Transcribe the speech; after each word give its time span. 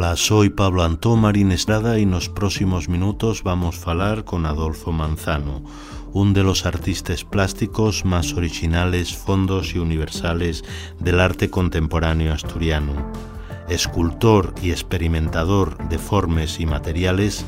Hola, 0.00 0.14
soy 0.14 0.48
Pablo 0.48 0.84
Antón 0.84 1.22
Marín 1.22 1.50
Estrada 1.50 1.98
y 1.98 2.04
en 2.04 2.12
los 2.12 2.28
próximos 2.28 2.88
minutos 2.88 3.42
vamos 3.42 3.84
a 3.84 3.90
hablar 3.90 4.24
con 4.24 4.46
Adolfo 4.46 4.92
Manzano, 4.92 5.64
un 6.12 6.34
de 6.34 6.44
los 6.44 6.66
artistas 6.66 7.24
plásticos 7.24 8.04
más 8.04 8.32
originales, 8.34 9.16
fondos 9.16 9.74
y 9.74 9.80
universales 9.80 10.62
del 11.00 11.18
arte 11.18 11.50
contemporáneo 11.50 12.32
asturiano. 12.32 13.10
Escultor 13.68 14.54
y 14.62 14.70
experimentador 14.70 15.76
de 15.88 15.98
formas 15.98 16.60
y 16.60 16.66
materiales, 16.66 17.44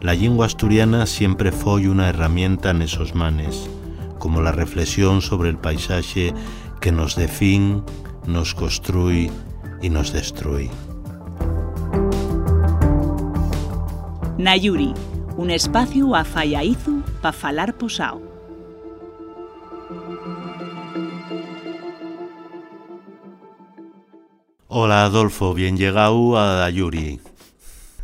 la 0.00 0.14
lengua 0.14 0.46
asturiana 0.46 1.04
siempre 1.04 1.52
fue 1.52 1.86
una 1.86 2.08
herramienta 2.08 2.70
en 2.70 2.80
esos 2.80 3.14
manes, 3.14 3.68
como 4.18 4.40
la 4.40 4.52
reflexión 4.52 5.20
sobre 5.20 5.50
el 5.50 5.58
paisaje 5.58 6.32
que 6.80 6.92
nos 6.92 7.14
define, 7.14 7.82
nos 8.26 8.54
construye 8.54 9.30
y 9.82 9.90
nos 9.90 10.14
destruye. 10.14 10.70
Nayuri, 14.40 14.94
un 15.36 15.50
espacio 15.50 16.14
a 16.14 16.24
Fallaizu 16.24 17.02
para 17.20 17.36
falar 17.36 17.76
posao. 17.76 18.22
Hola 24.66 25.04
Adolfo, 25.04 25.52
bien 25.52 25.76
llegado 25.76 26.38
a 26.38 26.60
Nayuri. 26.60 27.20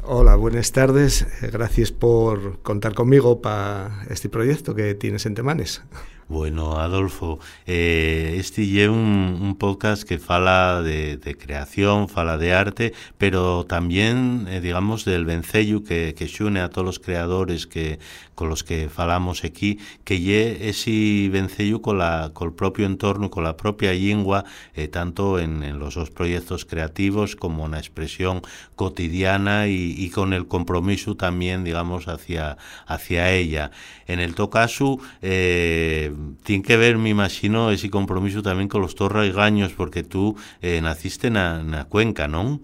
Hola, 0.02 0.36
buenas 0.36 0.72
tardes. 0.72 1.26
Gracias 1.40 1.90
por 1.90 2.60
contar 2.60 2.92
conmigo 2.92 3.40
para 3.40 4.04
este 4.10 4.28
proyecto 4.28 4.74
que 4.74 4.94
tienes 4.94 5.24
en 5.24 5.34
Temanes. 5.34 5.84
Bueno, 6.28 6.80
Adolfo, 6.80 7.38
eh, 7.68 8.34
este 8.36 8.82
es 8.82 8.88
un, 8.88 9.56
podcast 9.60 10.02
que 10.02 10.18
fala 10.18 10.82
de, 10.82 11.36
creación, 11.38 12.08
fala 12.08 12.36
de 12.36 12.52
arte, 12.52 12.92
pero 13.16 13.64
también, 13.64 14.48
eh, 14.50 14.60
digamos, 14.60 15.04
del 15.04 15.24
vencello 15.24 15.84
que, 15.84 16.16
que 16.18 16.26
xune 16.26 16.60
a 16.60 16.68
todos 16.68 16.84
los 16.84 16.98
creadores 16.98 17.68
que 17.68 18.00
con 18.36 18.50
los 18.50 18.62
que 18.62 18.88
falamos 18.88 19.42
aquí, 19.44 19.80
que 20.04 20.20
lle 20.20 20.68
ese 20.68 21.28
vencello 21.32 21.80
con, 21.80 21.98
la, 21.98 22.30
con 22.34 22.48
el 22.48 22.54
propio 22.54 22.86
entorno, 22.86 23.30
con 23.30 23.42
la 23.42 23.56
propia 23.56 23.92
lengua, 23.92 24.44
eh, 24.74 24.88
tanto 24.88 25.40
en, 25.40 25.78
los 25.78 25.94
dos 25.94 26.10
proyectos 26.10 26.64
creativos 26.64 27.34
como 27.34 27.64
en 27.64 27.72
la 27.72 27.78
expresión 27.78 28.42
cotidiana 28.76 29.68
y, 29.68 29.94
y, 29.96 30.10
con 30.10 30.34
el 30.34 30.46
compromiso 30.46 31.16
también, 31.16 31.64
digamos, 31.64 32.08
hacia, 32.08 32.58
hacia 32.86 33.32
ella. 33.32 33.70
En 34.06 34.20
el 34.20 34.34
to 34.34 34.50
caso, 34.50 34.98
eh, 35.22 36.12
tiene 36.42 36.62
que 36.62 36.76
ver, 36.76 36.98
me 36.98 37.10
imagino, 37.10 37.70
ese 37.70 37.90
compromiso 37.90 38.42
también 38.42 38.68
con 38.68 38.80
los 38.80 38.94
torraigaños, 38.94 39.72
porque 39.72 40.02
tú 40.02 40.36
eh, 40.62 40.80
naciste 40.80 41.28
en 41.28 41.34
la 41.70 41.86
Cuenca, 41.88 42.28
¿no? 42.28 42.60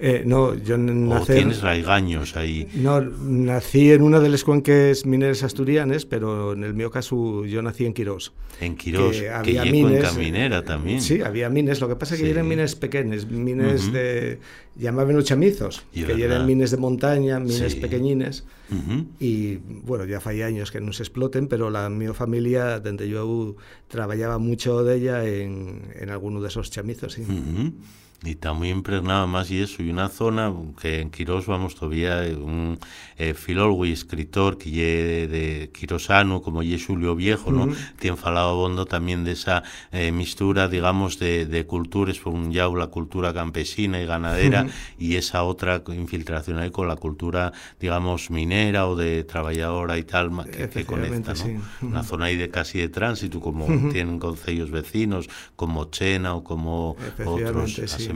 Eh, 0.00 0.22
no, 0.24 0.54
yo 0.54 0.78
nací... 0.78 1.32
¿O 1.32 1.34
tienes 1.34 1.60
raigaños 1.60 2.36
ahí? 2.36 2.68
No, 2.74 3.00
nací 3.00 3.90
en 3.90 4.02
una 4.02 4.20
de 4.20 4.28
las 4.28 4.44
cuenques 4.44 5.04
mineras 5.04 5.42
asturianes, 5.42 6.06
pero 6.06 6.52
en 6.52 6.62
el 6.62 6.72
mío 6.72 6.88
caso 6.90 7.44
yo 7.44 7.62
nací 7.62 7.84
en 7.84 7.94
Quirós. 7.94 8.32
En 8.60 8.76
Quirós, 8.76 9.16
que, 9.16 9.28
había 9.28 9.64
que 9.64 9.72
mines, 9.72 10.00
cuenca 10.04 10.12
minera 10.12 10.64
también. 10.64 11.00
Sí, 11.00 11.20
había 11.20 11.50
mines, 11.50 11.80
lo 11.80 11.88
que 11.88 11.96
pasa 11.96 12.14
es 12.14 12.20
que 12.20 12.26
sí. 12.26 12.30
eran 12.30 12.46
mines 12.46 12.76
pequeños, 12.76 13.26
mines 13.28 13.86
uh 13.86 13.88
-huh. 13.88 13.92
de... 13.92 14.38
llamaban 14.76 15.20
chamizos, 15.24 15.82
que 15.92 16.22
eran 16.22 16.46
mines 16.46 16.70
de 16.70 16.76
montaña, 16.76 17.40
mines 17.40 17.72
sí. 17.72 17.80
pequeñines, 17.80 18.44
uh 18.70 18.74
-huh. 18.74 19.06
y 19.18 19.56
bueno, 19.82 20.04
ya 20.04 20.20
fai 20.20 20.42
años 20.42 20.70
que 20.70 20.80
no 20.80 20.92
se 20.92 21.02
exploten, 21.02 21.48
pero 21.48 21.70
la 21.70 21.88
mi 21.88 22.06
familia, 22.14 22.78
donde 22.78 23.08
yo 23.08 23.56
trabajaba 23.88 24.38
mucho 24.38 24.84
de 24.84 24.94
ella 24.94 25.24
en, 25.26 25.82
en 25.98 26.10
alguno 26.10 26.40
de 26.40 26.48
esos 26.48 26.70
chamizos, 26.70 27.14
sí. 27.14 27.22
Uh 27.22 27.32
-huh 27.32 27.72
y 28.24 28.30
está 28.30 28.52
muy 28.52 28.70
impregnado 28.70 29.28
más 29.28 29.48
y 29.50 29.60
eso 29.60 29.80
y 29.80 29.90
una 29.90 30.08
zona 30.08 30.52
que 30.80 31.00
en 31.00 31.10
Quirós 31.10 31.46
vamos 31.46 31.76
todavía 31.76 32.22
un 32.36 32.76
eh, 33.16 33.32
filólogo 33.32 33.86
y 33.86 33.92
escritor 33.92 34.58
que 34.58 34.70
lle 34.72 35.28
de 35.28 35.70
quirosano 35.72 36.42
como 36.42 36.64
lle 36.64 36.80
Julio 36.84 37.14
Viejo 37.14 37.52
no 37.52 37.64
uh 37.64 37.68
-huh. 37.68 37.76
tiene 38.00 38.16
falado 38.16 38.56
bondo 38.56 38.86
también 38.86 39.22
de 39.22 39.32
esa 39.32 39.62
eh, 39.92 40.10
mistura 40.10 40.66
digamos 40.66 41.20
de, 41.20 41.46
de, 41.46 41.64
culturas 41.64 42.18
por 42.18 42.34
un 42.34 42.52
lado 42.52 42.74
la 42.74 42.88
cultura 42.88 43.32
campesina 43.32 44.02
y 44.02 44.06
ganadera 44.06 44.62
uh 44.62 44.66
-huh. 44.66 44.72
y 44.98 45.14
esa 45.14 45.44
otra 45.44 45.84
infiltración 45.86 46.58
ahí 46.58 46.70
con 46.70 46.88
la 46.88 46.96
cultura 46.96 47.52
digamos 47.78 48.30
minera 48.30 48.88
o 48.88 48.96
de 48.96 49.22
trabajadora 49.22 49.96
y 49.96 50.02
tal 50.02 50.30
que, 50.50 50.68
que 50.68 50.84
conecta 50.84 51.34
¿no? 51.34 51.36
sí. 51.36 51.50
uh 51.50 51.60
-huh. 51.60 51.86
una 51.86 52.02
zona 52.02 52.26
ahí 52.26 52.36
de 52.36 52.50
casi 52.50 52.78
de 52.78 52.88
tránsito 52.88 53.38
como 53.38 53.66
tienen 53.92 54.18
concellos 54.18 54.72
vecinos 54.72 55.28
como 55.54 55.84
Chena 55.84 56.34
o 56.34 56.42
como 56.42 56.96
otros 57.24 57.74
sí 57.86 58.07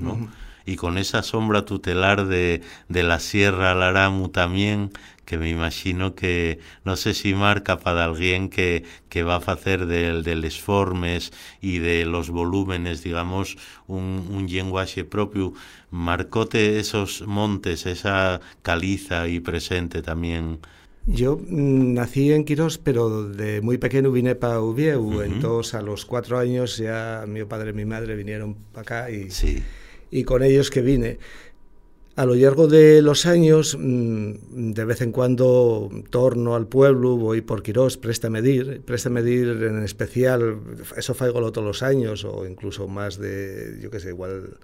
¿no? 0.00 0.12
Uh 0.14 0.16
-huh. 0.18 0.28
Y 0.66 0.76
con 0.76 0.96
esa 0.96 1.22
sombra 1.22 1.66
tutelar 1.66 2.26
de, 2.26 2.62
de 2.88 3.02
la 3.02 3.20
Sierra 3.20 3.74
Laramu 3.74 4.30
también, 4.30 4.90
que 5.26 5.36
me 5.38 5.50
imagino 5.50 6.14
que, 6.14 6.58
no 6.84 6.96
sé 6.96 7.14
si 7.14 7.34
marca 7.34 7.78
para 7.78 8.04
alguien 8.04 8.48
que, 8.48 8.84
que 9.08 9.22
va 9.22 9.34
a 9.34 9.52
hacer 9.52 9.86
de, 9.86 10.22
de 10.22 10.34
los 10.36 10.60
formes 10.60 11.32
y 11.60 11.78
de 11.78 12.06
los 12.06 12.30
volúmenes, 12.30 13.02
digamos, 13.02 13.56
un, 13.86 14.26
un 14.30 14.46
lenguaje 14.46 15.04
propio, 15.04 15.52
marcote 15.90 16.78
esos 16.78 17.22
montes, 17.26 17.86
esa 17.86 18.40
caliza 18.62 19.28
y 19.28 19.40
presente 19.40 20.02
también. 20.02 20.60
Yo 21.06 21.38
nací 21.48 22.32
en 22.32 22.44
Quirós, 22.44 22.78
pero 22.78 23.28
de 23.28 23.60
muy 23.60 23.76
pequeño 23.76 24.10
vine 24.10 24.34
para 24.34 24.60
Uvieu. 24.60 25.00
Uh 25.00 25.12
-huh. 25.12 25.24
Entonces, 25.24 25.74
a 25.74 25.82
los 25.82 26.06
cuatro 26.06 26.38
años 26.38 26.78
ya 26.78 27.24
mi 27.28 27.44
padre 27.44 27.70
y 27.70 27.74
mi 27.74 27.84
madre 27.84 28.16
vinieron 28.16 28.54
para 28.72 28.82
acá 28.82 29.10
y, 29.10 29.30
sí. 29.30 29.62
y 30.10 30.24
con 30.24 30.42
ellos 30.42 30.70
que 30.70 30.80
vine. 30.80 31.18
A 32.16 32.24
lo 32.26 32.36
largo 32.36 32.68
de 32.68 33.02
los 33.02 33.26
años, 33.26 33.76
de 33.76 34.84
vez 34.84 35.00
en 35.02 35.10
cuando 35.10 35.90
torno 36.10 36.54
al 36.54 36.68
pueblo, 36.68 37.16
voy 37.16 37.40
por 37.40 37.62
Quirós, 37.64 37.96
presta 37.96 38.30
medir, 38.30 38.82
presta 38.86 39.10
medir 39.10 39.48
en 39.48 39.82
especial, 39.82 40.60
eso 40.96 41.14
faigo 41.14 41.40
todos 41.50 41.66
los 41.66 41.82
años, 41.82 42.24
o 42.24 42.46
incluso 42.46 42.86
más 42.86 43.18
de, 43.18 43.80
yo 43.82 43.90
qué 43.90 43.98
sé, 43.98 44.10
igual 44.10 44.58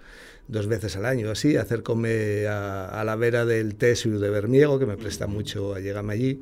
dos 0.51 0.67
veces 0.67 0.97
al 0.97 1.07
año, 1.07 1.31
así, 1.31 1.57
acércome 1.57 2.47
a, 2.47 2.87
a 3.01 3.05
la 3.05 3.17
vera 3.17 3.45
del 3.45 3.77
Tesio 3.77 4.19
de 4.19 4.31
Bermiego, 4.31 4.79
que 4.79 4.87
me 4.87 4.97
presta 4.97 5.27
mucho 5.27 5.75
a 5.75 5.81
llegarme 5.81 6.15
allí. 6.15 6.41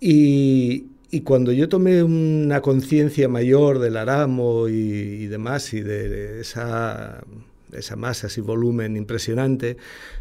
Y, 0.00 0.86
y 1.10 1.20
cuando 1.20 1.52
yo 1.52 1.68
tomé 1.68 2.02
una 2.02 2.60
conciencia 2.60 3.28
mayor 3.28 3.78
del 3.78 3.96
aramo 3.96 4.68
y, 4.68 4.72
y, 4.72 5.26
demás, 5.26 5.72
y 5.72 5.80
de 5.80 6.40
esa, 6.40 7.22
esa 7.72 7.96
masa, 7.96 8.26
ese 8.26 8.40
volumen 8.40 8.96
impresionante, 8.96 9.76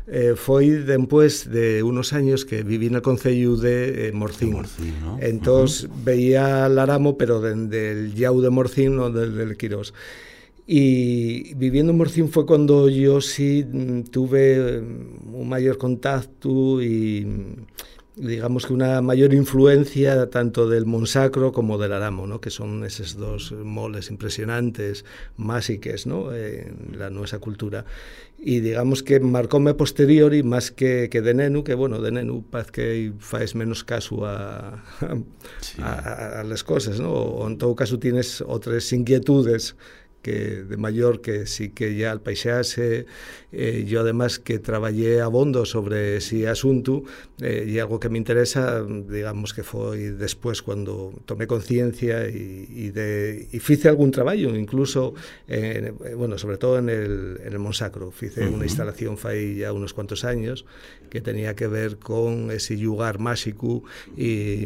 eh, 0.07 0.35
foi 0.35 0.69
después 0.69 1.49
de 1.49 1.81
unos 1.81 2.13
años 2.13 2.45
que 2.45 2.63
viví 2.63 2.87
en 2.87 2.95
el 2.95 3.01
Concello 3.01 3.55
de 3.57 4.07
eh, 4.07 4.11
Morcín. 4.11 4.49
De 4.51 4.55
Morcín 4.55 4.93
¿no? 5.01 5.17
Entonces 5.21 5.85
uh 5.85 5.87
-huh. 5.87 6.03
veía 6.05 6.65
el 6.67 6.77
aramo, 6.77 7.17
pero 7.17 7.41
del 7.41 7.69
de, 7.69 7.95
de 7.95 8.13
Yau 8.13 8.41
de 8.41 8.49
Morcín, 8.49 8.95
no 8.95 9.09
del, 9.09 9.35
del 9.35 9.57
Quirós. 9.57 9.93
Y 10.67 11.53
viviendo 11.55 11.91
en 11.91 11.97
Morcín 11.97 12.29
fue 12.29 12.45
cuando 12.45 12.89
yo 12.89 13.21
sí 13.21 13.65
mm, 13.71 14.03
tuve 14.03 14.81
mm, 14.81 15.35
un 15.35 15.47
mayor 15.49 15.77
contacto 15.77 16.81
y 16.81 17.23
mm, 17.23 17.65
digamos 18.15 18.65
que 18.65 18.73
una 18.73 19.01
mayor 19.01 19.33
influencia 19.33 20.29
tanto 20.29 20.67
del 20.67 20.85
Monsacro 20.87 21.51
como 21.51 21.77
del 21.77 21.93
Aramo, 21.93 22.25
¿no? 22.25 22.41
que 22.41 22.49
son 22.49 22.83
esos 22.83 23.15
dos 23.15 23.51
moles 23.51 24.09
impresionantes, 24.09 25.05
másiques, 25.37 26.07
¿no? 26.07 26.33
en 26.33 26.97
la 26.97 27.11
nuestra 27.11 27.39
cultura. 27.39 27.85
Y 28.39 28.61
digamos 28.61 29.03
que 29.03 29.19
marcóme 29.19 29.73
posteriori 29.73 30.43
más 30.43 30.71
que, 30.71 31.09
que 31.09 31.21
de 31.21 31.33
Nenu, 31.33 31.63
que 31.63 31.73
bueno, 31.73 32.01
de 32.01 32.11
Nenu 32.11 32.43
paz 32.43 32.71
que 32.71 33.11
faes 33.19 33.53
menos 33.53 33.83
caso 33.83 34.25
a, 34.25 34.83
a, 35.01 35.17
sí. 35.59 35.81
a, 35.81 36.39
a 36.39 36.43
las 36.43 36.63
cosas, 36.63 36.99
¿no? 36.99 37.11
o 37.11 37.47
en 37.47 37.57
todo 37.57 37.75
caso 37.75 37.99
tienes 37.99 38.41
otras 38.41 38.91
inquietudes 38.93 39.75
que 40.25 40.65
de 40.65 40.77
maior 40.77 41.21
que 41.21 41.45
sí 41.45 41.69
que 41.69 41.93
ya 41.93 42.09
al 42.09 42.25
paisaxe 42.25 43.05
eh, 43.53 43.85
yo 43.85 44.01
además 44.01 44.39
que 44.39 44.57
traballé 44.57 45.21
abondo 45.21 45.69
sobre 45.69 46.17
ese 46.17 46.49
asunto 46.49 47.05
eh, 47.37 47.69
e 47.69 47.77
algo 47.77 48.01
que 48.01 48.09
me 48.09 48.17
interesa 48.17 48.81
digamos 48.81 49.53
que 49.53 49.61
foi 49.61 50.17
despois 50.17 50.65
cuando 50.65 51.13
tomé 51.29 51.45
conciencia 51.45 52.25
e, 52.25 52.65
e, 52.65 52.89
de, 52.89 53.45
e 53.53 53.57
fice 53.61 53.85
algún 53.85 54.09
traballo 54.09 54.57
incluso 54.57 55.13
eh, 55.45 55.93
bueno, 56.17 56.41
sobre 56.41 56.57
todo 56.57 56.81
en 56.81 56.89
el, 56.89 57.37
en 57.45 57.53
el 57.53 57.61
Monsacro 57.61 58.09
fice 58.09 58.41
uh 58.41 58.49
-huh. 58.49 58.57
unha 58.57 58.65
instalación 58.65 59.21
fai 59.21 59.61
ya 59.61 59.69
unos 59.69 59.93
cuantos 59.93 60.25
años 60.25 60.65
que 61.13 61.21
tenía 61.21 61.53
que 61.53 61.69
ver 61.69 62.01
con 62.01 62.49
ese 62.49 62.73
lugar 62.81 63.21
máxico 63.21 63.85
e 64.17 64.65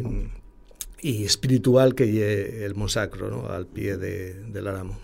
y 1.02 1.24
espiritual 1.24 1.94
que 1.94 2.64
el 2.64 2.74
Monsacro, 2.74 3.30
¿no? 3.30 3.48
al 3.48 3.66
pie 3.66 3.96
de, 3.96 4.34
del 4.34 4.66
Aramo. 4.66 4.98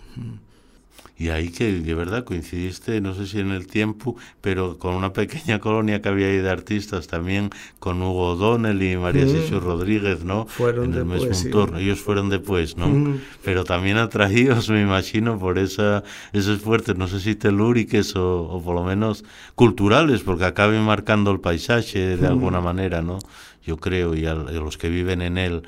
Y 1.18 1.30
ahí 1.30 1.48
que 1.48 1.72
de 1.72 1.94
verdad 1.94 2.24
coincidiste, 2.24 3.00
no 3.00 3.14
sé 3.14 3.26
si 3.26 3.40
en 3.40 3.50
el 3.50 3.66
tiempo, 3.66 4.16
pero 4.42 4.78
con 4.78 4.94
una 4.94 5.14
pequeña 5.14 5.58
colonia 5.60 6.02
que 6.02 6.10
había 6.10 6.26
ahí 6.26 6.38
de 6.38 6.50
artistas 6.50 7.06
también, 7.06 7.50
con 7.78 8.02
Hugo 8.02 8.32
O'Donnell 8.32 8.82
y 8.82 8.98
María 8.98 9.24
mm. 9.24 9.58
Rodríguez, 9.58 10.24
¿no? 10.24 10.46
Fueron 10.46 10.92
en 10.92 10.98
el 10.98 11.04
mismo 11.06 11.32
entorno. 11.32 11.78
Ellos 11.78 12.00
fueron 12.00 12.28
después, 12.28 12.76
¿no? 12.76 12.88
Mm. 12.88 13.20
Pero 13.42 13.64
también 13.64 13.96
atraídos, 13.96 14.68
me 14.70 14.82
imagino, 14.82 15.38
por 15.38 15.58
esa, 15.58 16.04
esos 16.34 16.60
fuertes, 16.60 16.96
no 16.96 17.08
sé 17.08 17.20
si 17.20 17.34
telúriques 17.34 18.14
o, 18.14 18.42
o 18.42 18.62
por 18.62 18.74
lo 18.74 18.84
menos 18.84 19.24
culturales, 19.54 20.20
porque 20.20 20.44
acaben 20.44 20.82
marcando 20.82 21.30
el 21.30 21.40
paisaje 21.40 22.16
de 22.16 22.28
mm. 22.28 22.30
alguna 22.30 22.60
manera, 22.60 23.00
¿no? 23.00 23.20
Yo 23.64 23.78
creo, 23.78 24.14
y 24.14 24.26
a 24.26 24.34
los 24.34 24.76
que 24.76 24.90
viven 24.90 25.22
en 25.22 25.38
él. 25.38 25.62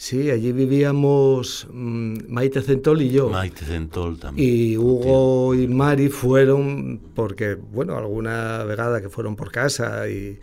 Sí, 0.00 0.30
allí 0.30 0.52
vivíamos 0.52 1.68
mm, 1.70 2.20
Maite 2.26 2.62
Centol 2.62 3.02
y 3.02 3.10
yo. 3.10 3.28
Maite 3.28 3.66
Centol 3.66 4.18
también. 4.18 4.48
Y 4.48 4.78
Hugo 4.78 5.54
y 5.54 5.68
Mari 5.68 6.08
fueron, 6.08 6.98
porque, 7.14 7.54
bueno, 7.54 7.98
alguna 7.98 8.64
vegada 8.64 9.02
que 9.02 9.10
fueron 9.10 9.36
por 9.36 9.52
casa 9.52 10.08
y, 10.08 10.38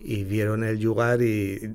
y 0.00 0.22
vieron 0.22 0.62
el 0.62 0.80
lugar 0.80 1.20
y 1.20 1.74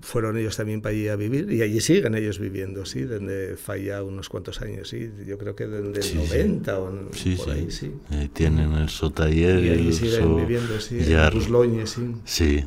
fueron 0.00 0.36
ellos 0.36 0.56
también 0.56 0.82
para 0.82 0.94
allí 0.94 1.08
a 1.08 1.16
vivir 1.16 1.50
y 1.50 1.62
allí 1.62 1.80
siguen 1.80 2.14
ellos 2.14 2.38
viviendo, 2.38 2.84
sí, 2.84 3.00
desde 3.00 3.56
falla 3.56 4.02
unos 4.02 4.28
cuantos 4.28 4.60
años, 4.60 4.88
sí, 4.88 5.10
yo 5.26 5.38
creo 5.38 5.56
que 5.56 5.66
desde 5.66 6.10
el 6.10 6.28
90 6.28 6.78
o 6.78 6.92
por 7.38 7.50
ahí, 7.50 7.70
sí. 7.70 7.92
Eh, 8.10 8.28
tienen 8.32 8.72
el 8.72 8.90
sotaller 8.90 9.64
y 9.64 9.70
allí 9.70 9.92
siguen 9.92 10.36
viviendo, 10.36 10.78
sí, 10.78 10.98
en 10.98 11.86
sí. 11.86 12.14
Sí, 12.24 12.64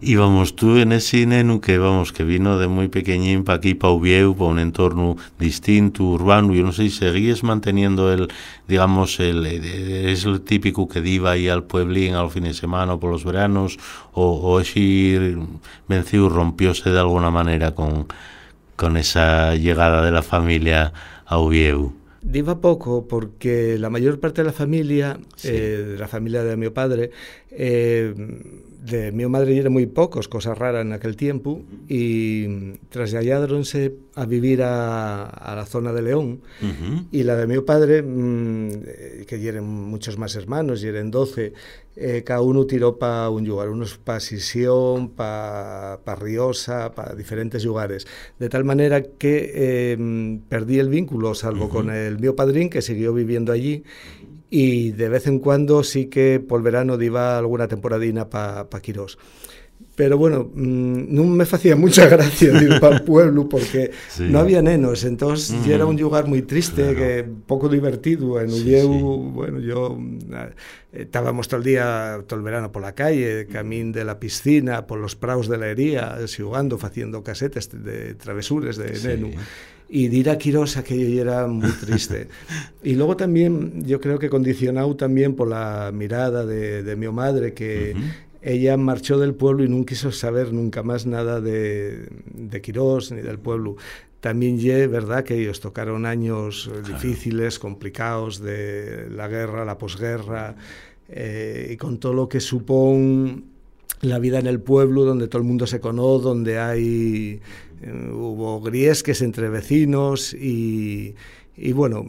y 0.00 0.14
vamos, 0.14 0.54
tú 0.54 0.76
en 0.78 0.92
ese 0.92 1.26
nenu 1.26 1.60
que, 1.60 1.78
vamos, 1.78 2.12
que 2.12 2.22
vino 2.22 2.58
de 2.58 2.68
muy 2.68 2.88
pequeñín 2.88 3.42
para 3.42 3.58
aquí, 3.58 3.74
para 3.74 3.92
Ubieu, 3.92 4.34
para 4.34 4.50
un 4.50 4.58
entorno 4.58 5.16
distinto, 5.38 6.04
urbano, 6.04 6.54
yo 6.54 6.62
no 6.62 6.72
sé 6.72 6.84
si 6.84 6.90
seguías 6.90 7.42
manteniendo 7.42 8.12
el, 8.12 8.28
digamos, 8.68 9.18
el, 9.18 9.44
es 9.46 10.24
el 10.24 10.40
típico 10.42 10.88
que 10.88 11.00
iba 11.00 11.32
ahí 11.32 11.48
al 11.48 11.64
pueblín 11.64 12.14
al 12.14 12.30
fin 12.30 12.44
de 12.44 12.54
semana 12.54 12.94
o 12.94 13.00
por 13.00 13.10
los 13.10 13.24
veranos, 13.24 13.78
o, 14.12 14.34
o 14.34 14.60
es 14.60 14.76
ir 14.76 15.38
vencido, 15.88 16.28
rompióse 16.28 16.90
de 16.90 16.98
alguna 17.00 17.30
manera 17.30 17.74
con, 17.74 18.06
con 18.76 18.96
esa 18.96 19.56
llegada 19.56 20.04
de 20.04 20.12
la 20.12 20.22
familia 20.22 20.92
a 21.26 21.38
Ubieu. 21.38 21.92
Diva 22.22 22.60
poco 22.60 23.06
porque 23.06 23.78
la 23.78 23.90
mayor 23.90 24.20
parte 24.20 24.42
de 24.42 24.46
la 24.46 24.52
familia, 24.52 25.18
eh, 25.44 25.86
de 25.92 25.98
la 25.98 26.08
familia 26.08 26.44
de 26.44 26.56
mi 26.56 26.68
padre, 26.68 27.10
eh, 27.50 28.14
de 28.84 29.12
mi 29.12 29.26
madre 29.26 29.56
era 29.56 29.70
muy 29.70 29.86
pocos, 29.86 30.28
cosas 30.28 30.56
raras 30.56 30.82
en 30.82 30.92
aquel 30.92 31.16
tiempo, 31.16 31.62
y 31.88 32.72
trasladaronse 32.88 33.94
a 34.14 34.24
vivir 34.24 34.62
a, 34.62 35.24
a 35.24 35.56
la 35.56 35.66
zona 35.66 35.92
de 35.92 36.02
León. 36.02 36.40
Y 37.10 37.24
la 37.24 37.36
de 37.36 37.46
mi 37.46 37.60
padre, 37.60 38.02
mmm, 38.02 38.68
que 39.26 39.48
eran 39.48 39.64
muchos 39.66 40.16
más 40.16 40.36
hermanos, 40.36 40.82
y 40.82 40.86
eran 40.86 41.10
12, 41.10 41.52
eh, 41.96 42.22
cada 42.24 42.42
uno 42.42 42.64
tiró 42.66 42.96
para 42.98 43.28
un 43.30 43.46
lugar, 43.46 43.68
unos 43.68 43.98
para 43.98 44.20
Sisión, 44.20 45.10
para 45.10 45.98
pa 46.04 46.14
Riosa, 46.14 46.94
para 46.94 47.14
diferentes 47.14 47.64
lugares. 47.64 48.06
De 48.38 48.48
tal 48.48 48.64
manera 48.64 49.02
que 49.02 49.52
eh, 49.54 50.38
perdí 50.48 50.78
el 50.78 50.88
vínculo, 50.88 51.34
salvo 51.34 51.64
uh 51.64 51.68
-huh. 51.68 51.72
con 51.72 51.90
el 51.90 52.18
mío 52.18 52.36
padrín, 52.36 52.70
que 52.70 52.82
siguió 52.82 53.12
viviendo 53.12 53.52
allí, 53.52 53.82
y 54.50 54.92
de 54.92 55.08
vez 55.08 55.26
en 55.26 55.38
cuando 55.38 55.84
sí 55.84 56.06
que 56.06 56.40
por 56.40 56.62
verano 56.62 57.00
iba 57.00 57.38
alguna 57.38 57.68
temporadina 57.68 58.28
para 58.30 58.68
pa 58.70 58.80
Quirós. 58.80 59.18
Pero 59.94 60.18
bueno, 60.18 60.50
mmm, 60.54 61.10
non 61.10 61.30
me 61.34 61.46
facía 61.46 61.74
mucha 61.74 62.06
gracia 62.06 62.54
ir 62.54 62.78
para 62.82 62.98
o 62.98 63.04
pueblo 63.06 63.46
porque 63.46 63.90
sí. 64.10 64.26
non 64.26 64.42
había 64.42 64.62
nenos, 64.62 65.02
entonces 65.02 65.54
mm. 65.54 65.70
era 65.70 65.86
un 65.86 65.94
lugar 65.94 66.26
moi 66.26 66.42
triste, 66.42 66.82
claro. 66.82 66.98
que 66.98 67.10
pouco 67.26 67.66
divertido, 67.70 68.38
en 68.42 68.50
Ulleu, 68.50 68.90
sí, 68.90 68.98
sí. 68.98 69.30
bueno, 69.34 69.58
yo 69.62 69.94
eh, 70.34 70.54
estábamos 71.06 71.46
todo 71.46 71.62
el 71.62 71.66
día, 71.66 72.18
todo 72.26 72.38
el 72.38 72.46
verano 72.46 72.70
por 72.70 72.82
la 72.82 72.94
calle, 72.94 73.46
camín 73.46 73.90
de 73.90 74.02
la 74.02 74.18
piscina, 74.18 74.86
por 74.86 74.98
los 74.98 75.14
praos 75.14 75.46
de 75.46 75.58
la 75.58 75.70
hería, 75.70 76.14
xugando, 76.26 76.78
facendo 76.78 77.22
casetes 77.22 77.70
de 77.70 78.14
travesures 78.14 78.78
de 78.78 78.98
neno. 79.02 79.30
Y 79.88 80.06
ir 80.14 80.28
a 80.28 80.36
Quirós 80.36 80.76
aquello 80.76 81.20
era 81.20 81.46
muy 81.46 81.70
triste. 81.80 82.28
y 82.82 82.94
luego 82.94 83.16
también 83.16 83.84
yo 83.86 84.00
creo 84.00 84.18
que 84.18 84.28
condicionado 84.28 84.94
también 84.96 85.34
por 85.34 85.48
la 85.48 85.90
mirada 85.92 86.44
de, 86.44 86.82
de 86.82 86.96
mi 86.96 87.08
madre 87.08 87.54
que 87.54 87.94
uh 87.96 87.98
-huh. 87.98 88.12
ella 88.42 88.76
marchó 88.76 89.18
del 89.18 89.34
pueblo 89.34 89.64
y 89.64 89.68
no 89.68 89.84
quiso 89.86 90.12
saber 90.12 90.52
nunca 90.52 90.82
más 90.82 91.06
nada 91.06 91.40
de, 91.40 92.08
de 92.34 92.60
Quirós 92.60 93.12
ni 93.12 93.22
del 93.22 93.38
pueblo. 93.38 93.76
También 94.20 94.58
ye, 94.58 94.88
verdad, 94.88 95.22
que 95.22 95.38
ellos 95.40 95.60
tocaron 95.60 96.04
años 96.04 96.68
claro. 96.68 96.88
difíciles, 96.88 97.60
complicados, 97.60 98.40
de 98.40 99.08
la 99.10 99.28
guerra, 99.28 99.64
la 99.64 99.78
posguerra, 99.78 100.56
eh, 101.08 101.70
y 101.72 101.76
con 101.76 101.98
todo 101.98 102.14
lo 102.14 102.28
que 102.28 102.40
supone 102.40 103.44
la 104.00 104.18
vida 104.18 104.38
en 104.40 104.46
el 104.46 104.60
pueblo, 104.60 105.04
donde 105.04 105.28
todo 105.28 105.40
el 105.40 105.46
mundo 105.46 105.66
se 105.66 105.78
conoce, 105.78 106.24
donde 106.24 106.58
hay 106.58 107.40
hubo 108.12 108.60
griesques 108.60 109.22
entre 109.22 109.48
vecinos 109.48 110.34
y, 110.34 111.14
y 111.56 111.72
bueno, 111.72 112.06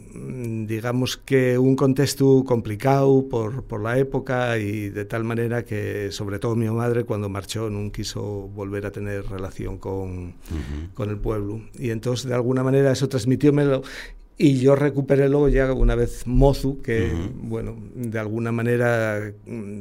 digamos 0.66 1.16
que 1.16 1.58
un 1.58 1.74
contexto 1.74 2.44
complicado 2.44 3.28
por, 3.28 3.64
por 3.64 3.82
la 3.82 3.98
época 3.98 4.58
y 4.58 4.90
de 4.90 5.04
tal 5.04 5.24
manera 5.24 5.64
que 5.64 6.12
sobre 6.12 6.38
todo 6.38 6.54
mi 6.54 6.68
madre 6.68 7.04
cuando 7.04 7.28
marchó 7.28 7.68
no 7.68 7.90
quiso 7.90 8.22
volver 8.22 8.86
a 8.86 8.92
tener 8.92 9.26
relación 9.26 9.78
con, 9.78 10.00
uh 10.00 10.32
-huh. 10.32 10.94
con 10.94 11.10
el 11.10 11.18
pueblo 11.18 11.62
y 11.78 11.90
entonces 11.90 12.26
de 12.28 12.34
alguna 12.34 12.62
manera 12.62 12.92
eso 12.92 13.08
transmitiómelo 13.08 13.82
y 14.42 14.58
yo 14.58 14.74
recuperé 14.74 15.28
luego 15.28 15.50
ya 15.50 15.70
una 15.74 15.94
vez 15.94 16.26
mozu 16.26 16.80
que 16.80 17.12
uh 17.12 17.18
-huh. 17.18 17.30
bueno 17.42 17.76
de 17.94 18.18
alguna 18.18 18.50
manera 18.52 19.34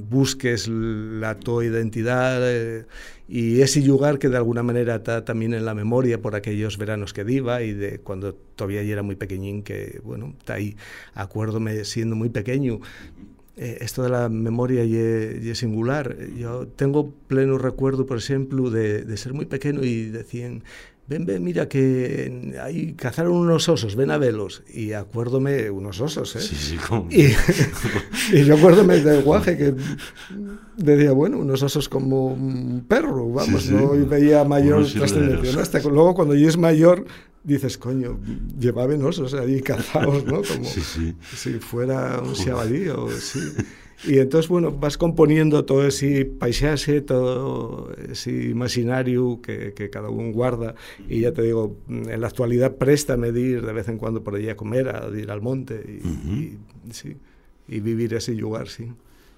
busques 0.10 0.68
la 0.68 1.40
tu 1.40 1.62
identidad 1.62 2.42
eh, 2.44 2.86
y 3.30 3.62
ese 3.62 3.82
lugar 3.82 4.20
que 4.20 4.28
de 4.28 4.36
alguna 4.36 4.62
manera 4.62 4.96
está 4.96 5.24
también 5.24 5.54
en 5.54 5.64
la 5.64 5.74
memoria 5.74 6.22
por 6.22 6.36
aquellos 6.36 6.78
veranos 6.78 7.14
que 7.14 7.24
diva 7.24 7.62
y 7.64 7.72
de 7.72 8.00
cuando 8.00 8.34
todavía 8.34 8.84
yo 8.84 8.92
era 8.92 9.02
muy 9.02 9.16
pequeñín 9.16 9.64
que 9.64 10.02
bueno 10.04 10.36
está 10.38 10.56
ahí 10.56 10.76
acuérdome 11.14 11.86
siendo 11.86 12.18
muy 12.18 12.28
pequeño 12.28 12.82
eh, 13.56 13.78
esto 13.80 14.04
de 14.04 14.10
la 14.10 14.28
memoria 14.28 14.84
y 14.84 14.94
es 15.50 15.58
singular 15.58 16.18
yo 16.38 16.68
tengo 16.68 17.14
pleno 17.30 17.58
recuerdo 17.58 18.06
por 18.06 18.18
ejemplo 18.18 18.70
de, 18.70 19.06
de 19.06 19.16
ser 19.16 19.34
muy 19.34 19.46
pequeño 19.46 19.86
y 19.86 20.10
decían 20.10 20.64
ven, 21.10 21.26
ven, 21.26 21.44
mira 21.44 21.68
que 21.68 22.56
ahí 22.62 22.94
cazaron 22.94 23.34
unos 23.34 23.68
osos, 23.68 23.96
ven 23.96 24.12
a 24.12 24.18
velos. 24.18 24.62
Y 24.72 24.94
acuérdome, 24.94 25.70
unos 25.72 26.00
osos, 26.00 26.36
¿eh? 26.36 26.42
Sí, 26.42 26.56
sí, 26.56 26.78
como... 26.78 27.10
y, 27.12 27.34
y, 28.34 28.46
yo 28.46 28.56
acuérdome 28.56 29.00
del 29.00 29.24
guaje 29.24 29.58
que 29.58 29.74
decía, 30.78 31.12
bueno, 31.12 31.40
unos 31.40 31.64
osos 31.64 31.90
como 31.90 32.28
un 32.28 32.86
perro, 32.88 33.28
vamos, 33.32 33.64
sí, 33.64 33.70
sí. 33.70 33.74
no 33.74 33.96
y 33.96 34.04
veía 34.04 34.44
mayor 34.44 34.86
trascendencia. 34.86 35.54
¿no? 35.54 35.60
Hasta 35.60 35.80
luego 35.80 36.14
cuando 36.14 36.36
yo 36.36 36.48
es 36.48 36.58
mayor 36.58 37.06
dices, 37.44 37.78
coño, 37.78 38.20
llevaban 38.60 39.04
osos 39.04 39.34
ahí 39.34 39.62
cazados, 39.62 40.24
¿no? 40.26 40.42
Como 40.48 40.66
sí, 40.66 40.82
sí. 40.82 41.16
si 41.36 41.54
fuera 41.54 42.22
un 42.22 42.36
xabalí 42.36 42.88
o 42.90 43.10
sí. 43.10 43.40
Y 44.08 44.20
entonces, 44.20 44.48
bueno, 44.50 44.72
vas 44.72 44.98
componiendo 44.98 45.66
todo 45.66 45.86
ese 45.86 46.26
paisaje, 46.26 47.02
todo 47.02 47.92
ese 48.10 48.32
imaginario 48.50 49.42
que, 49.42 49.74
que, 49.74 49.90
cada 49.90 50.10
uno 50.10 50.32
guarda. 50.32 50.76
Y 51.10 51.22
ya 51.22 51.34
te 51.34 51.42
digo, 51.42 51.78
en 51.90 52.22
la 52.22 52.28
actualidad 52.28 52.76
presta 52.78 53.14
a 53.14 53.18
medir 53.18 53.66
de 53.66 53.74
vez 53.74 53.90
en 53.90 53.98
cuando 53.98 54.24
por 54.24 54.36
allí 54.36 54.50
a 54.50 54.56
comer, 54.56 54.90
a 54.90 55.10
ir 55.18 55.32
al 55.32 55.42
monte 55.42 55.84
y, 55.86 56.08
uh 56.08 56.12
-huh. 56.12 56.58
y, 56.88 56.94
sí, 56.94 57.18
y 57.68 57.80
vivir 57.82 58.14
ese 58.14 58.34
lugar, 58.34 58.70
sí. 58.70 58.90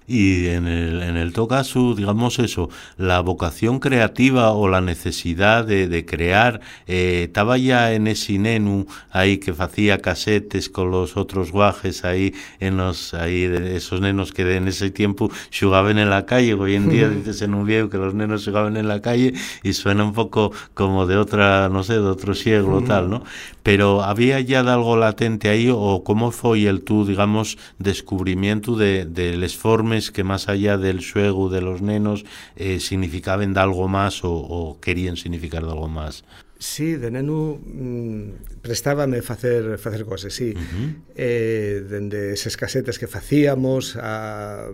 Y 0.06 0.48
en 0.48 0.66
el, 0.66 1.02
en 1.02 1.16
el 1.16 1.32
todo 1.32 1.48
caso, 1.48 1.94
digamos 1.94 2.38
eso, 2.38 2.68
la 2.96 3.20
vocación 3.20 3.78
creativa 3.78 4.52
o 4.52 4.68
la 4.68 4.80
necesidad 4.80 5.64
de, 5.64 5.88
de 5.88 6.04
crear, 6.04 6.60
eh, 6.86 7.24
estaba 7.26 7.58
ya 7.58 7.92
en 7.92 8.06
ese 8.06 8.38
nenu 8.38 8.86
ahí 9.10 9.38
que 9.38 9.54
hacía 9.56 9.98
casetes 9.98 10.68
con 10.68 10.90
los 10.90 11.16
otros 11.16 11.52
guajes 11.52 12.04
ahí, 12.04 12.34
en 12.60 12.76
los, 12.76 13.14
ahí 13.14 13.46
de 13.46 13.76
esos 13.76 14.00
nenos 14.00 14.32
que 14.32 14.56
en 14.56 14.68
ese 14.68 14.90
tiempo 14.90 15.30
jugaban 15.58 15.98
en 15.98 16.10
la 16.10 16.26
calle, 16.26 16.54
hoy 16.54 16.74
en 16.74 16.88
día 16.88 17.08
dices 17.08 17.42
en 17.42 17.54
un 17.54 17.66
viejo 17.66 17.88
que 17.88 17.98
los 17.98 18.14
nenos 18.14 18.44
jugaban 18.44 18.76
en 18.76 18.88
la 18.88 19.00
calle 19.00 19.34
y 19.62 19.72
suena 19.72 20.04
un 20.04 20.12
poco 20.12 20.52
como 20.74 21.06
de 21.06 21.16
otra, 21.16 21.68
no 21.68 21.82
sé, 21.84 21.94
de 21.94 22.00
otro 22.00 22.34
siglo 22.34 22.82
tal, 22.82 23.10
¿no? 23.10 23.24
Pero 23.62 24.02
había 24.02 24.40
ya 24.40 24.62
de 24.62 24.70
algo 24.70 24.96
latente 24.96 25.48
ahí 25.48 25.70
o 25.72 26.02
cómo 26.04 26.30
fue 26.30 26.66
el 26.66 26.82
tu, 26.82 27.06
digamos, 27.06 27.58
descubrimiento 27.78 28.76
de, 28.76 29.04
del 29.04 29.42
esforme 29.44 29.72
formes 29.72 30.10
que 30.10 30.24
más 30.24 30.48
allá 30.48 30.76
del 30.76 31.00
xuego 31.00 31.48
de 31.48 31.60
los 31.60 31.82
nenos 31.82 32.24
eh, 32.56 32.80
significaban 32.80 33.54
de 33.54 33.60
algo 33.60 33.88
más 33.88 34.20
o, 34.24 34.76
querían 34.80 35.16
significar 35.16 35.64
de 35.64 35.70
algo 35.70 35.88
más. 35.88 36.24
Sí, 36.62 36.94
de 36.94 37.10
neno 37.10 37.58
mm, 37.58 38.62
prestábame 38.62 39.20
facer 39.20 39.78
facer 39.82 40.04
cosas, 40.06 40.32
sí. 40.32 40.54
Uh 40.54 40.60
-huh. 40.62 40.88
eh, 41.16 41.82
dende 41.90 42.32
esas 42.32 42.56
casetas 42.56 43.00
que 43.02 43.08
facíamos 43.08 43.98
a 43.98 44.70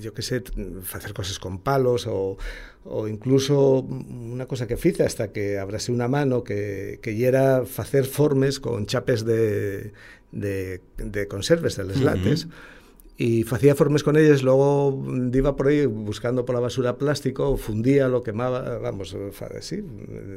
yo 0.00 0.14
que 0.14 0.22
sé, 0.22 0.42
facer 0.82 1.12
cosas 1.12 1.38
con 1.38 1.60
palos 1.60 2.08
ou 2.08 2.40
ou 2.88 3.12
incluso 3.12 3.84
unha 3.84 4.48
cosa 4.48 4.64
que 4.64 4.80
fice 4.80 5.04
hasta 5.04 5.36
que 5.36 5.60
abrase 5.60 5.92
unha 5.92 6.08
mano 6.08 6.40
que 6.40 6.96
que 7.04 7.12
era 7.12 7.68
facer 7.68 8.08
formes 8.08 8.56
con 8.56 8.88
chapes 8.88 9.20
de 9.28 9.92
de 10.32 10.80
de 10.96 11.22
conserves 11.28 11.76
de 11.76 11.84
les 11.84 12.00
lates. 12.00 12.48
Uh 12.48 12.48
-huh 12.48 12.75
y 13.18 13.44
facía 13.44 13.74
formes 13.74 14.02
con 14.02 14.18
ellas, 14.18 14.42
luego 14.42 15.02
iba 15.32 15.56
por 15.56 15.68
ahí 15.68 15.86
buscando 15.86 16.44
por 16.44 16.54
la 16.54 16.60
basura 16.60 16.98
plástico, 16.98 17.56
fundía 17.56 18.08
lo 18.08 18.22
quemaba, 18.22 18.78
vamos, 18.78 19.16
sí, 19.60 19.82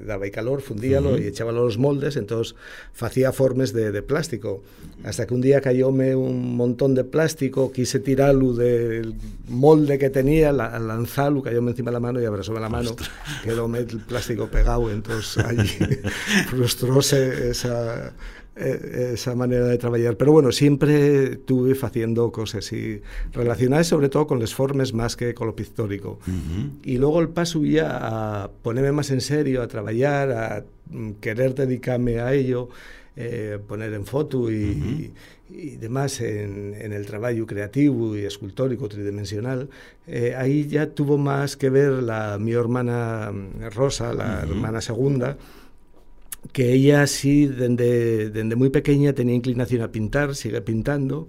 daba 0.05 0.25
y 0.25 0.31
calor, 0.31 0.61
fundíalo 0.61 1.09
uh 1.09 1.15
-huh. 1.17 1.23
y 1.23 1.27
echaba 1.27 1.51
los 1.51 1.77
moldes, 1.77 2.15
entonces 2.15 2.55
facía 2.93 3.33
formes 3.33 3.73
de, 3.73 3.91
de, 3.91 4.01
plástico. 4.01 4.63
Hasta 5.03 5.27
que 5.27 5.33
un 5.33 5.41
día 5.41 5.59
cayóme 5.59 6.15
un 6.15 6.55
montón 6.55 6.95
de 6.95 7.03
plástico, 7.03 7.69
quise 7.73 7.99
tirarlo 7.99 8.53
del 8.53 9.13
molde 9.49 9.97
que 9.97 10.09
tenía, 10.09 10.53
la, 10.53 10.79
lanzarlo, 10.79 11.41
cayóme 11.41 11.71
encima 11.71 11.91
de 11.91 11.95
la 11.95 11.99
mano 11.99 12.21
y 12.21 12.25
abrazóme 12.25 12.61
la 12.61 12.69
mano, 12.69 12.95
quedóme 13.43 13.79
el 13.79 13.99
plástico 13.99 14.47
pegado, 14.47 14.89
entonces 14.89 15.43
allí 15.43 15.67
frustróse 16.49 17.49
esa 17.49 18.13
eh, 18.59 19.11
esa 19.13 19.35
manera 19.35 19.65
de 19.65 19.77
traballar. 19.77 20.17
Pero 20.17 20.31
bueno, 20.33 20.51
sempre 20.51 21.37
tuve 21.37 21.75
facendo 21.75 22.31
cosas 22.31 22.71
y 22.73 23.01
relacionadas 23.31 23.87
sobre 23.87 24.09
todo 24.09 24.27
con 24.27 24.39
les 24.39 24.53
formes 24.53 24.93
más 24.93 25.15
que 25.15 25.33
con 25.33 25.47
lo 25.47 25.55
pictórico. 25.55 26.19
Uh 26.27 26.31
-huh. 26.31 26.71
Y 26.83 26.97
luego 26.97 27.21
el 27.21 27.29
paso 27.29 27.63
ya 27.63 27.97
a 28.43 28.51
ponerme 28.61 28.91
más 28.91 29.11
en 29.11 29.21
serio, 29.21 29.61
a 29.61 29.67
traballar, 29.67 30.31
a 30.31 30.65
querer 31.21 31.55
dedicarme 31.55 32.19
a 32.19 32.33
ello, 32.33 32.69
eh, 33.15 33.59
poner 33.67 33.93
en 33.93 34.05
foto 34.05 34.51
y, 34.51 34.63
uh 34.63 34.67
-huh. 34.67 35.11
y, 35.49 35.73
y 35.73 35.75
demás 35.77 36.21
en, 36.21 36.75
en, 36.79 36.91
el 36.93 37.05
trabajo 37.05 37.45
creativo 37.45 38.15
y 38.15 38.21
escultórico 38.25 38.87
tridimensional, 38.87 39.69
eh, 40.07 40.35
ahí 40.37 40.67
ya 40.67 40.87
tuvo 40.91 41.17
más 41.17 41.57
que 41.57 41.69
ver 41.69 41.91
la 42.03 42.37
mi 42.39 42.51
hermana 42.53 43.31
Rosa, 43.73 44.13
la 44.13 44.25
uh 44.25 44.47
-huh. 44.47 44.51
hermana 44.51 44.81
segunda, 44.81 45.37
que 46.51 46.73
ella 46.73 47.07
sí, 47.07 47.47
desde, 47.47 48.29
desde 48.29 48.55
muy 48.55 48.69
pequeña 48.69 49.13
tenía 49.13 49.35
inclinación 49.35 49.81
a 49.81 49.91
pintar, 49.91 50.35
sigue 50.35 50.61
pintando, 50.61 51.27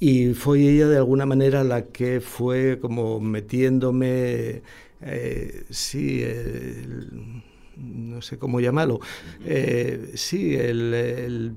y 0.00 0.34
fue 0.34 0.60
ella 0.60 0.88
de 0.88 0.98
alguna 0.98 1.26
manera 1.26 1.64
la 1.64 1.86
que 1.86 2.20
fue 2.20 2.78
como 2.80 3.20
metiéndome, 3.20 4.62
eh, 5.02 5.64
sí, 5.70 6.22
el, 6.22 7.42
no 7.76 8.22
sé 8.22 8.38
cómo 8.38 8.60
llamarlo, 8.60 9.00
eh, 9.44 10.12
sí, 10.14 10.54
el, 10.54 10.94
el, 10.94 11.52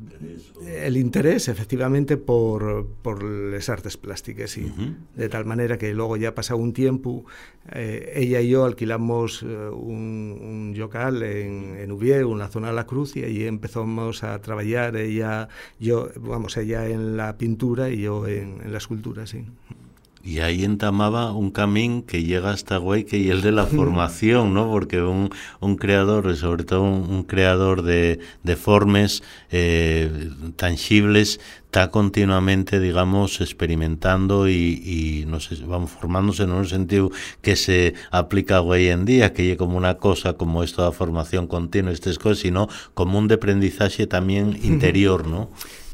el, 0.68 0.98
interés 0.98 1.48
efectivamente 1.48 2.18
por, 2.18 2.88
por 3.02 3.24
las 3.24 3.70
artes 3.70 3.98
plásticas, 3.98 4.52
sí. 4.52 4.64
Uh 4.66 4.82
-huh. 4.82 4.96
De 5.16 5.30
tal 5.30 5.46
manera 5.46 5.78
que 5.78 5.94
luego 5.94 6.18
ya 6.18 6.36
pasado 6.36 6.60
un 6.60 6.74
tiempo, 6.74 7.26
eh, 7.72 8.12
ella 8.16 8.42
y 8.42 8.50
yo 8.50 8.66
alquilamos 8.66 9.44
uh, 9.44 9.48
un, 9.74 10.38
un 10.42 10.74
local 10.78 11.24
en, 11.24 11.78
en 11.78 11.92
Ubieu, 11.92 12.32
en 12.32 12.40
la 12.40 12.50
zona 12.50 12.68
de 12.68 12.74
la 12.74 12.86
Cruz, 12.86 13.16
y 13.16 13.24
allí 13.24 13.46
empezamos 13.46 14.24
a 14.24 14.40
trabajar, 14.42 14.96
ella, 14.98 15.48
yo, 15.80 16.10
vamos, 16.20 16.58
ella 16.58 16.88
en 16.88 17.16
la 17.16 17.38
pintura 17.38 17.90
y 17.90 18.02
yo 18.02 18.28
en, 18.28 18.62
en 18.64 18.72
la 18.72 18.78
escultura, 18.78 19.26
sí. 19.26 19.46
Y 20.24 20.40
ahí 20.40 20.64
entamaba 20.64 21.32
un 21.32 21.52
camino 21.52 22.04
que 22.06 22.24
llega 22.24 22.52
hasta 22.52 22.78
Guayque 22.78 23.18
y 23.18 23.30
el 23.30 23.42
de 23.42 23.52
la 23.52 23.66
formación, 23.78 24.54
¿no? 24.54 24.70
Porque 24.70 25.02
un, 25.02 25.30
un 25.60 25.76
creador, 25.76 26.36
sobre 26.36 26.64
todo 26.64 26.82
un, 26.84 27.10
un 27.10 27.24
creador 27.24 27.84
de, 27.84 28.20
de 28.44 28.56
formes 28.56 29.24
eh, 29.52 30.30
tangibles, 30.56 31.40
está 31.70 31.92
continuamente, 31.92 32.80
digamos, 32.80 33.42
experimentando 33.42 34.50
y, 34.50 34.82
y 34.84 35.26
no 35.28 35.40
sé, 35.40 35.56
vamos 35.66 35.92
formándose 35.92 36.44
en 36.44 36.52
un 36.52 36.68
sentido 36.68 37.12
que 37.42 37.56
se 37.56 37.94
aplica 38.10 38.62
hoy 38.62 38.88
en 38.88 39.06
día, 39.06 39.34
que 39.34 39.52
es 39.52 39.58
como 39.58 39.78
una 39.78 39.98
cosa 39.98 40.34
como 40.34 40.64
esto 40.64 40.84
de 40.84 40.92
formación 40.92 41.46
continua, 41.46 41.92
estas 41.92 42.18
cosas, 42.18 42.40
sino 42.40 42.68
como 42.96 43.20
un 43.20 43.28
de 43.28 43.36
aprendizaje 43.36 44.08
también 44.08 44.58
interior, 44.64 45.28
¿no? 45.28 45.52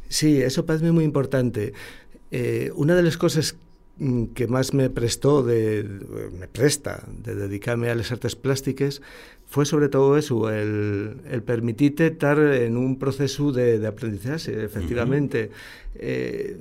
Sí, 0.08 0.41
eso 0.41 0.65
parece 0.65 0.91
muy 0.94 1.03
importante. 1.03 1.74
Eh, 2.32 2.72
una 2.75 2.96
de 2.96 3.03
las 3.03 3.17
cosas 3.17 3.58
que 4.34 4.48
más 4.48 4.74
me 4.74 4.90
prestó, 4.90 5.42
de, 5.44 5.86
me 6.38 6.48
presta 6.48 7.04
de 7.24 7.36
dedicarme 7.36 7.90
a 7.90 7.96
las 7.96 8.12
artes 8.12 8.36
plásticas 8.36 9.02
fue 9.48 9.66
sobre 9.66 9.90
todo 9.90 10.18
eso, 10.18 10.50
el, 10.50 11.18
el 11.30 11.44
permitirte 11.44 12.08
estar 12.08 12.40
en 12.40 12.78
un 12.78 12.98
proceso 12.98 13.52
de, 13.52 13.80
de 13.80 13.88
aprendizaje, 13.88 14.64
efectivamente. 14.64 15.46
Uh 15.46 15.48
-huh. 15.48 16.00
eh, 16.00 16.58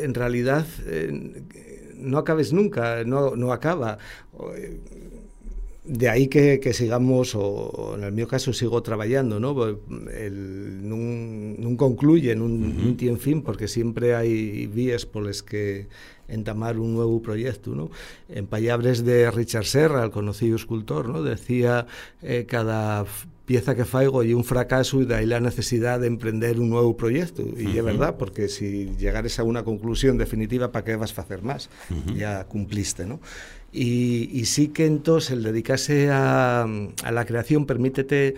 en 0.00 0.14
realidad 0.14 0.66
eh, 0.86 1.42
no 1.96 2.18
acabes 2.18 2.52
nunca, 2.52 3.04
no, 3.04 3.36
no 3.36 3.52
acaba. 3.52 3.98
De 5.84 6.08
ahí 6.08 6.28
que, 6.28 6.60
que 6.60 6.72
sigamos, 6.72 7.34
o 7.34 7.94
en 7.96 8.04
el 8.04 8.12
mío 8.12 8.28
caso 8.28 8.52
sigo 8.52 8.82
trabajando, 8.82 9.40
¿no? 9.40 9.50
El, 9.66 10.88
nun, 10.88 11.56
nun 11.58 11.76
concluye, 11.76 12.36
nun, 12.36 12.52
uh 12.62 12.94
-huh. 12.94 13.06
nun 13.08 13.18
fin, 13.18 13.42
porque 13.42 13.66
siempre 13.66 14.14
hay 14.14 14.66
vías 14.66 15.04
por 15.04 15.24
las 15.24 15.42
que 15.42 15.88
entamar 16.30 16.78
un 16.78 16.94
nuevo 16.94 17.20
proyecto. 17.22 17.74
¿no? 17.74 17.90
En 18.28 18.46
palabras 18.46 19.04
de 19.04 19.30
Richard 19.30 19.66
Serra, 19.66 20.04
el 20.04 20.10
conocido 20.10 20.56
escultor, 20.56 21.08
¿no? 21.08 21.22
decía 21.22 21.86
eh, 22.22 22.46
cada 22.48 23.04
pieza 23.50 23.74
que 23.74 23.84
faigo 23.84 24.22
y 24.22 24.32
un 24.32 24.44
fracaso 24.44 25.00
y 25.00 25.06
de 25.06 25.16
ahí 25.16 25.26
la 25.26 25.40
necesidad 25.40 25.98
de 25.98 26.06
emprender 26.06 26.60
un 26.60 26.70
nuevo 26.70 26.96
proyecto. 26.96 27.42
Y 27.42 27.46
uh 27.46 27.70
-huh. 27.70 27.78
es 27.78 27.84
verdad, 27.84 28.16
porque 28.16 28.48
si 28.48 28.92
llegares 28.96 29.40
a 29.40 29.42
una 29.42 29.64
conclusión 29.64 30.18
definitiva, 30.18 30.70
¿para 30.70 30.84
qué 30.84 30.94
vas 30.94 31.18
a 31.18 31.22
hacer 31.22 31.42
más? 31.42 31.68
Uh 31.90 31.94
-huh. 31.94 32.14
Ya 32.16 32.44
cumpliste, 32.44 33.06
¿no? 33.06 33.18
Y, 33.72 34.28
y, 34.32 34.46
sí 34.46 34.68
que 34.68 34.84
entonces 34.84 35.30
el 35.30 35.44
dedicarse 35.44 36.10
a, 36.10 36.62
a, 36.62 37.12
la 37.12 37.24
creación 37.24 37.66
permítete 37.66 38.34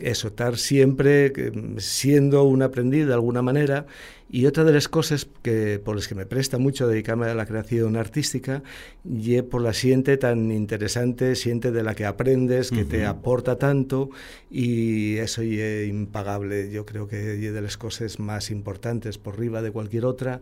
eso, 0.00 0.28
estar 0.28 0.56
siempre 0.56 1.32
siendo 1.76 2.44
un 2.44 2.62
aprendiz 2.62 3.06
de 3.06 3.12
alguna 3.12 3.42
manera 3.42 3.86
y 4.30 4.46
otra 4.46 4.64
de 4.64 4.72
las 4.72 4.88
cosas 4.88 5.28
que, 5.42 5.78
por 5.78 5.94
las 5.94 6.08
que 6.08 6.14
me 6.14 6.26
presta 6.26 6.58
mucho 6.58 6.88
dedicarme 6.88 7.26
a 7.26 7.34
la 7.34 7.46
creación 7.46 7.96
artística 7.96 8.62
y 9.04 9.40
por 9.42 9.62
la 9.62 9.72
siente 9.72 10.16
tan 10.16 10.50
interesante, 10.50 11.36
siente 11.36 11.70
de 11.70 11.82
la 11.82 11.94
que 11.94 12.04
aprendes, 12.04 12.70
que 12.70 12.82
uh 12.82 12.84
-huh. 12.84 12.88
te 12.88 13.06
aporta 13.06 13.58
tanto 13.58 14.10
y 14.50 15.18
eso 15.18 15.42
es 15.42 15.88
impagable, 15.88 16.70
yo 16.70 16.84
creo 16.84 17.06
que 17.06 17.34
es 17.34 17.52
de 17.52 17.62
las 17.62 17.76
cosas 17.76 18.18
más 18.18 18.50
importantes 18.50 19.18
por 19.18 19.34
arriba 19.34 19.62
de 19.62 19.70
cualquier 19.70 20.04
otra 20.04 20.40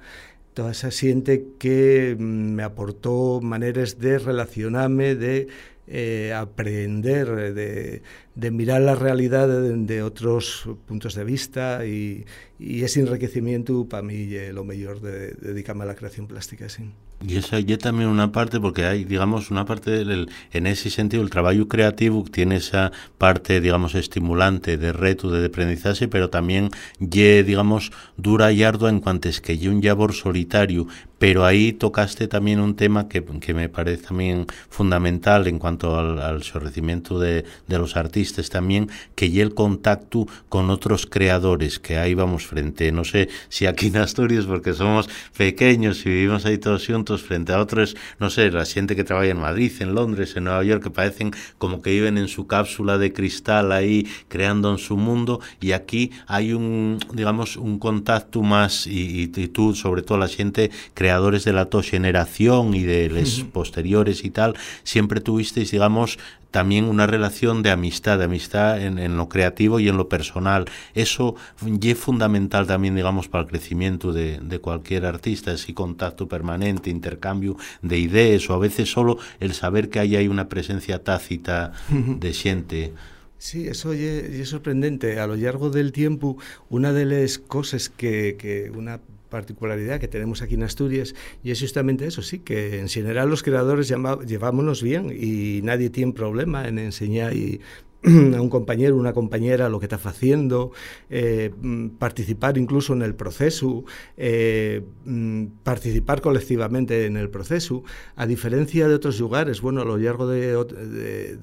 toda 0.54 0.72
esa 0.72 0.90
siente 0.90 1.46
que 1.58 2.16
me 2.18 2.62
aportó 2.62 3.40
maneras 3.40 3.98
de 3.98 4.18
relacionarme, 4.18 5.14
de 5.14 5.48
eh, 5.86 6.32
aprender, 6.32 7.54
de, 7.54 8.50
mirar 8.50 8.82
la 8.82 8.94
realidad 8.94 9.48
de, 9.48 9.76
de, 9.76 10.02
otros 10.02 10.68
puntos 10.86 11.14
de 11.14 11.24
vista 11.24 11.84
y, 11.86 12.24
y 12.58 12.84
ese 12.84 13.00
enriquecimiento 13.00 13.88
para 13.88 14.02
mí 14.02 14.34
es 14.34 14.54
lo 14.54 14.64
mejor 14.64 15.00
de, 15.00 15.32
de 15.32 15.48
dedicarme 15.48 15.84
a 15.84 15.86
la 15.86 15.94
creación 15.94 16.26
plástica. 16.26 16.68
Sí. 16.68 16.90
Y 17.26 17.36
esa 17.36 17.60
y 17.60 17.64
también 17.76 18.08
una 18.08 18.32
parte, 18.32 18.58
porque 18.58 18.84
hay, 18.84 19.04
digamos, 19.04 19.50
una 19.50 19.64
parte, 19.64 20.04
del, 20.04 20.28
en 20.52 20.66
ese 20.66 20.90
sentido, 20.90 21.22
el 21.22 21.30
trabajo 21.30 21.68
creativo 21.68 22.24
tiene 22.24 22.56
esa 22.56 22.90
parte, 23.18 23.60
digamos, 23.60 23.94
estimulante 23.94 24.76
de 24.76 24.92
reto, 24.92 25.30
de 25.30 25.46
aprendizaje, 25.46 26.08
pero 26.08 26.30
también, 26.30 26.70
ye, 26.98 27.44
digamos, 27.44 27.92
dura 28.16 28.50
y 28.52 28.64
ardua 28.64 28.90
en 28.90 29.00
cuanto 29.00 29.28
es 29.28 29.40
que 29.40 29.56
ye 29.56 29.68
un 29.68 29.80
labor 29.80 30.14
solitario, 30.14 30.88
pero 31.22 31.44
ahí 31.44 31.72
tocaste 31.72 32.26
también 32.26 32.58
un 32.58 32.74
tema 32.74 33.08
que, 33.08 33.22
que 33.22 33.54
me 33.54 33.68
parece 33.68 34.02
también 34.08 34.48
fundamental 34.68 35.46
en 35.46 35.60
cuanto 35.60 35.96
al, 35.96 36.18
al 36.18 36.42
sorrecimiento 36.42 37.20
de, 37.20 37.44
de 37.68 37.78
los 37.78 37.96
artistas 37.96 38.50
también, 38.50 38.90
que 39.14 39.30
ye 39.30 39.40
el 39.40 39.54
contacto 39.54 40.26
con 40.48 40.68
otros 40.68 41.06
creadores, 41.06 41.78
que 41.78 41.96
ahí 41.96 42.14
vamos 42.14 42.48
frente, 42.48 42.90
no 42.90 43.04
sé 43.04 43.28
si 43.50 43.66
aquí 43.66 43.86
en 43.86 43.98
Asturias, 43.98 44.46
porque 44.46 44.72
somos 44.72 45.08
pequeños 45.36 46.04
y 46.04 46.08
vivimos 46.08 46.44
ahí 46.44 46.58
todos 46.58 46.84
juntos, 46.84 47.22
frente 47.22 47.52
a 47.52 47.60
otros, 47.60 47.94
no 48.18 48.28
sé, 48.28 48.50
la 48.50 48.64
gente 48.64 48.96
que 48.96 49.04
trabaja 49.04 49.28
en 49.28 49.38
Madrid, 49.38 49.70
en 49.78 49.94
Londres, 49.94 50.34
en 50.34 50.42
Nueva 50.42 50.64
York, 50.64 50.82
que 50.82 50.90
parecen 50.90 51.30
como 51.56 51.82
que 51.82 51.90
viven 51.90 52.18
en 52.18 52.26
su 52.26 52.48
cápsula 52.48 52.98
de 52.98 53.12
cristal 53.12 53.70
ahí, 53.70 54.08
creando 54.26 54.72
en 54.72 54.78
su 54.78 54.96
mundo, 54.96 55.38
y 55.60 55.70
aquí 55.70 56.10
hay 56.26 56.52
un, 56.52 56.98
digamos, 57.14 57.56
un 57.56 57.78
contacto 57.78 58.42
más, 58.42 58.88
y, 58.88 59.30
y, 59.36 59.40
y 59.40 59.46
tú, 59.46 59.76
sobre 59.76 60.02
todo 60.02 60.18
la 60.18 60.26
gente, 60.26 60.72
creadores 61.12 61.44
de 61.44 61.52
la 61.52 61.66
to 61.66 61.82
generación 61.82 62.72
y 62.74 62.84
de 62.84 63.10
los 63.10 63.44
posteriores 63.52 64.24
y 64.24 64.30
tal, 64.30 64.56
siempre 64.82 65.20
tuvisteis, 65.20 65.70
digamos, 65.70 66.18
también 66.50 66.86
una 66.86 67.06
relación 67.06 67.62
de 67.62 67.70
amistad, 67.70 68.16
de 68.16 68.24
amistad 68.24 68.80
en, 68.80 69.16
lo 69.18 69.28
creativo 69.28 69.78
y 69.78 69.88
en 69.88 69.98
lo 69.98 70.08
personal. 70.08 70.64
Eso 70.94 71.34
es 71.82 71.98
fundamental 71.98 72.66
también, 72.66 72.94
digamos, 72.94 73.28
para 73.28 73.44
el 73.44 73.50
crecimiento 73.50 74.14
de, 74.14 74.38
de 74.38 74.58
cualquier 74.58 75.04
artista, 75.04 75.52
ese 75.52 75.74
contacto 75.74 76.26
permanente, 76.26 76.88
intercambio 76.88 77.58
de 77.82 77.98
ideas 77.98 78.48
o 78.48 78.54
a 78.54 78.58
veces 78.58 78.90
solo 78.90 79.18
el 79.38 79.52
saber 79.52 79.90
que 79.90 79.98
hay 79.98 80.16
ahí 80.16 80.28
una 80.28 80.48
presencia 80.48 81.04
tácita 81.04 81.72
de 81.90 82.32
gente. 82.32 82.92
Sí, 83.36 83.66
eso 83.68 83.92
es 83.92 84.48
sorprendente. 84.48 85.20
A 85.20 85.26
lo 85.26 85.36
largo 85.36 85.68
del 85.68 85.92
tiempo, 85.92 86.38
una 86.70 86.94
de 86.94 87.04
las 87.04 87.36
cosas 87.38 87.90
que, 87.90 88.36
que 88.38 88.70
una 88.70 89.00
particularidad 89.32 89.98
que 89.98 90.08
tenemos 90.08 90.42
aquí 90.42 90.54
en 90.54 90.62
Asturias 90.62 91.14
y 91.42 91.50
es 91.50 91.60
justamente 91.60 92.06
eso, 92.06 92.20
sí, 92.22 92.40
que 92.40 92.78
en 92.78 92.88
general 92.88 93.30
los 93.30 93.42
creadores 93.42 93.88
llevámonos 93.88 94.82
bien 94.82 95.10
y 95.10 95.62
nadie 95.62 95.88
tiene 95.88 96.12
problema 96.12 96.68
en 96.68 96.78
enseñar 96.78 97.34
y 97.34 97.60
a 98.04 98.40
un 98.40 98.48
compañero, 98.48 98.96
una 98.96 99.12
compañera 99.12 99.68
lo 99.68 99.78
que 99.78 99.86
está 99.86 99.96
haciendo, 99.96 100.72
eh, 101.08 101.52
mm, 101.60 101.88
participar 101.98 102.58
incluso 102.58 102.94
en 102.94 103.02
el 103.02 103.14
proceso, 103.14 103.84
eh, 104.16 104.82
mm, 105.04 105.44
participar 105.62 106.20
colectivamente 106.20 107.06
en 107.06 107.16
el 107.16 107.30
proceso, 107.30 107.84
a 108.16 108.26
diferencia 108.26 108.88
de 108.88 108.94
otros 108.94 109.20
lugares, 109.20 109.60
bueno, 109.60 109.82
a 109.82 109.84
lo 109.84 109.96
largo 109.98 110.26
de, 110.26 110.42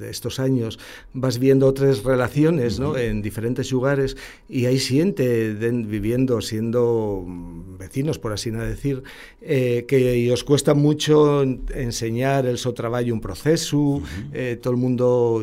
estos 0.09 0.39
años 0.39 0.79
vas 1.13 1.39
viendo 1.39 1.67
otras 1.67 2.03
relaciones 2.03 2.79
¿no? 2.79 2.97
en 2.97 3.21
diferentes 3.21 3.71
lugares 3.71 4.17
y 4.47 4.65
hay 4.65 4.79
siente 4.79 5.53
viviendo, 5.53 6.41
siendo 6.41 7.25
vecinos, 7.77 8.19
por 8.19 8.33
así 8.33 8.49
decir, 8.51 9.03
eh, 9.41 9.85
que 9.87 10.29
os 10.31 10.43
cuesta 10.43 10.73
mucho 10.73 11.43
enseñar 11.43 12.45
el 12.45 12.57
so 12.57 12.73
trabajo 12.73 13.13
un 13.13 13.21
proceso, 13.21 14.01
todo 14.61 14.73
el 14.73 14.79
mundo 14.79 15.41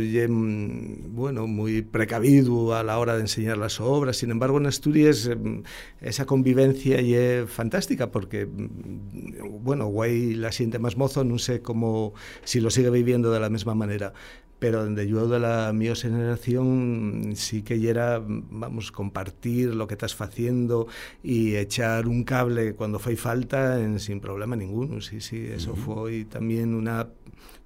bueno, 1.08 1.46
muy 1.46 1.82
precavido 1.82 2.74
a 2.74 2.82
la 2.82 2.98
hora 2.98 3.14
de 3.14 3.22
enseñar 3.22 3.58
las 3.58 3.80
obras. 3.80 4.16
Sin 4.16 4.30
embargo, 4.30 4.58
en 4.58 4.66
Asturias 4.66 5.26
em, 5.26 5.62
esa 6.00 6.26
convivencia 6.26 7.00
y 7.00 7.14
es 7.14 7.50
fantástica 7.50 8.10
porque, 8.10 8.46
mm, 8.46 9.62
bueno, 9.62 9.86
Guay 9.86 10.34
la 10.34 10.52
siente 10.52 10.78
más 10.78 10.96
mozo, 10.96 11.24
no 11.24 11.38
sé 11.38 11.62
cómo, 11.62 12.14
si 12.44 12.60
lo 12.60 12.70
sigue 12.70 12.90
viviendo 12.90 13.30
de 13.30 13.40
la 13.40 13.50
misma 13.50 13.74
manera 13.74 14.12
pero 14.58 14.82
donde 14.84 15.06
yo 15.06 15.28
de 15.28 15.38
la 15.38 15.72
mi 15.72 15.94
generación 15.94 17.32
sí 17.34 17.62
que 17.62 17.88
era, 17.88 18.22
vamos, 18.26 18.90
compartir 18.90 19.74
lo 19.74 19.86
que 19.86 19.94
estás 19.94 20.18
haciendo 20.20 20.86
y 21.22 21.56
echar 21.56 22.08
un 22.08 22.24
cable 22.24 22.74
cuando 22.74 22.98
fue 22.98 23.16
falta 23.16 23.80
en, 23.80 23.98
sin 24.00 24.20
problema 24.20 24.56
ninguno. 24.56 25.00
Sí, 25.00 25.20
sí, 25.20 25.46
eso 25.46 25.76
fue 25.76 26.24
también 26.24 26.74
una 26.74 27.08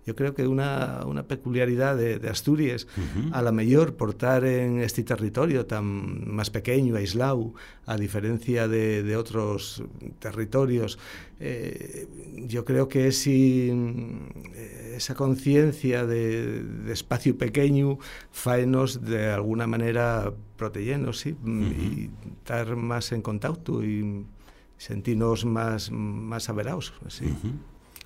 yo 0.06 0.16
creo 0.16 0.34
que 0.34 0.46
una, 0.46 1.04
una 1.06 1.24
peculiaridad 1.24 1.96
de, 1.96 2.28
Asturias, 2.28 2.86
a 3.32 3.42
la 3.42 3.52
mayor 3.52 3.96
portar 3.96 4.44
en 4.44 4.80
este 4.80 5.02
territorio 5.02 5.66
tan 5.66 6.32
más 6.32 6.50
pequeño, 6.50 6.96
aislado, 6.96 7.52
a 7.86 7.96
diferencia 7.96 8.66
de, 8.66 9.16
otros 9.16 9.82
territorios, 10.18 10.98
eh, 11.38 12.06
yo 12.46 12.64
creo 12.64 12.88
que 12.88 13.08
es 13.08 13.26
eh, 13.26 14.94
esa 14.96 15.14
conciencia 15.14 16.06
de, 16.06 16.64
espacio 16.90 17.36
pequeño 17.36 17.98
faenos 18.30 19.04
de 19.04 19.30
alguna 19.30 19.66
manera 19.66 20.32
protegernos 20.56 21.20
¿sí? 21.20 21.36
y 21.46 22.10
estar 22.38 22.76
más 22.76 23.12
en 23.12 23.22
contacto 23.22 23.84
y 23.84 24.24
sentirnos 24.76 25.44
más, 25.44 25.90
más 25.90 26.48
averados. 26.48 26.92
¿sí? 27.08 27.26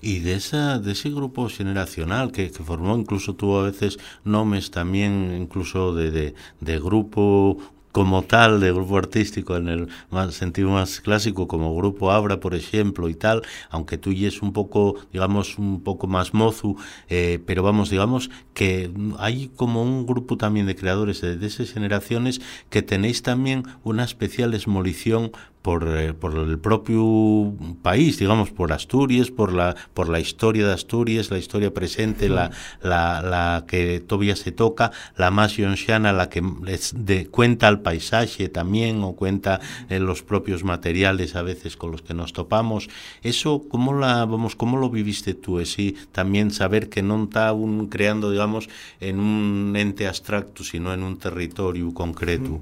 Y 0.06 0.18
de, 0.18 0.34
esa, 0.34 0.78
de 0.78 0.92
ese 0.92 1.08
grupo 1.08 1.48
generacional 1.48 2.30
que, 2.30 2.50
que, 2.50 2.62
formó, 2.62 2.94
incluso 2.94 3.36
tuvo 3.36 3.60
a 3.60 3.62
veces 3.62 3.98
nombres 4.22 4.70
también, 4.70 5.34
incluso 5.34 5.94
de, 5.94 6.34
de, 6.60 6.78
grupo 6.78 7.56
como 7.90 8.22
tal 8.22 8.60
de 8.60 8.70
grupo 8.70 8.98
artístico 8.98 9.56
en 9.56 9.68
el 9.68 9.88
más, 10.10 10.34
sentido 10.34 10.68
más 10.68 11.00
clásico 11.00 11.48
como 11.48 11.74
grupo 11.74 12.10
Abra 12.10 12.38
por 12.38 12.54
ejemplo 12.54 13.08
y 13.08 13.14
tal 13.14 13.42
aunque 13.70 13.98
tú 13.98 14.10
y 14.10 14.26
es 14.26 14.42
un 14.42 14.52
poco 14.52 14.96
digamos 15.12 15.58
un 15.58 15.80
poco 15.80 16.08
más 16.08 16.34
mozu 16.34 16.76
eh, 17.08 17.38
pero 17.46 17.62
vamos 17.62 17.90
digamos 17.90 18.30
que 18.52 18.90
hay 19.18 19.52
como 19.54 19.80
un 19.84 20.06
grupo 20.06 20.36
también 20.36 20.66
de 20.66 20.74
creadores 20.74 21.20
de, 21.20 21.36
de 21.36 21.46
esas 21.46 21.70
generaciones 21.70 22.40
que 22.68 22.82
tenéis 22.82 23.22
también 23.22 23.62
una 23.84 24.02
especial 24.02 24.54
esmolición 24.54 25.30
por, 25.64 25.88
eh, 25.88 26.12
por, 26.12 26.36
el 26.36 26.58
propio 26.58 27.54
país, 27.80 28.18
digamos, 28.18 28.50
por 28.50 28.70
Asturias, 28.74 29.30
por 29.30 29.50
la, 29.50 29.74
por 29.94 30.10
la 30.10 30.20
historia 30.20 30.66
de 30.66 30.74
Asturias, 30.74 31.30
la 31.30 31.38
historia 31.38 31.72
presente, 31.72 32.28
la, 32.28 32.50
la, 32.82 33.22
la, 33.22 33.64
que 33.66 34.00
todavía 34.00 34.36
se 34.36 34.52
toca, 34.52 34.92
la 35.16 35.30
más 35.30 35.56
yonxiana, 35.56 36.12
la 36.12 36.28
que 36.28 36.42
les 36.62 36.92
de, 36.94 37.28
cuenta 37.28 37.66
el 37.68 37.80
paisaje 37.80 38.50
también 38.50 39.02
o 39.02 39.14
cuenta 39.14 39.58
eh, 39.88 40.00
los 40.00 40.22
propios 40.22 40.64
materiales 40.64 41.34
a 41.34 41.40
veces 41.40 41.78
con 41.78 41.92
los 41.92 42.02
que 42.02 42.12
nos 42.12 42.34
topamos. 42.34 42.90
Eso, 43.22 43.64
¿cómo, 43.66 43.94
la, 43.94 44.26
vamos, 44.26 44.56
cómo 44.56 44.76
lo 44.76 44.90
viviste 44.90 45.32
tú? 45.32 45.60
Es 45.60 45.78
también 46.12 46.50
saber 46.50 46.90
que 46.90 47.02
no 47.02 47.24
está 47.24 47.54
un 47.54 47.88
creando, 47.88 48.30
digamos, 48.30 48.68
en 49.00 49.18
un 49.18 49.74
ente 49.76 50.06
abstracto, 50.06 50.62
sino 50.62 50.92
en 50.92 51.02
un 51.02 51.16
territorio 51.16 51.94
concreto 51.94 52.60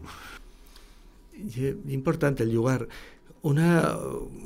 importante 1.88 2.43
el 2.43 2.52
lugar. 2.52 2.88
Una, 3.43 3.99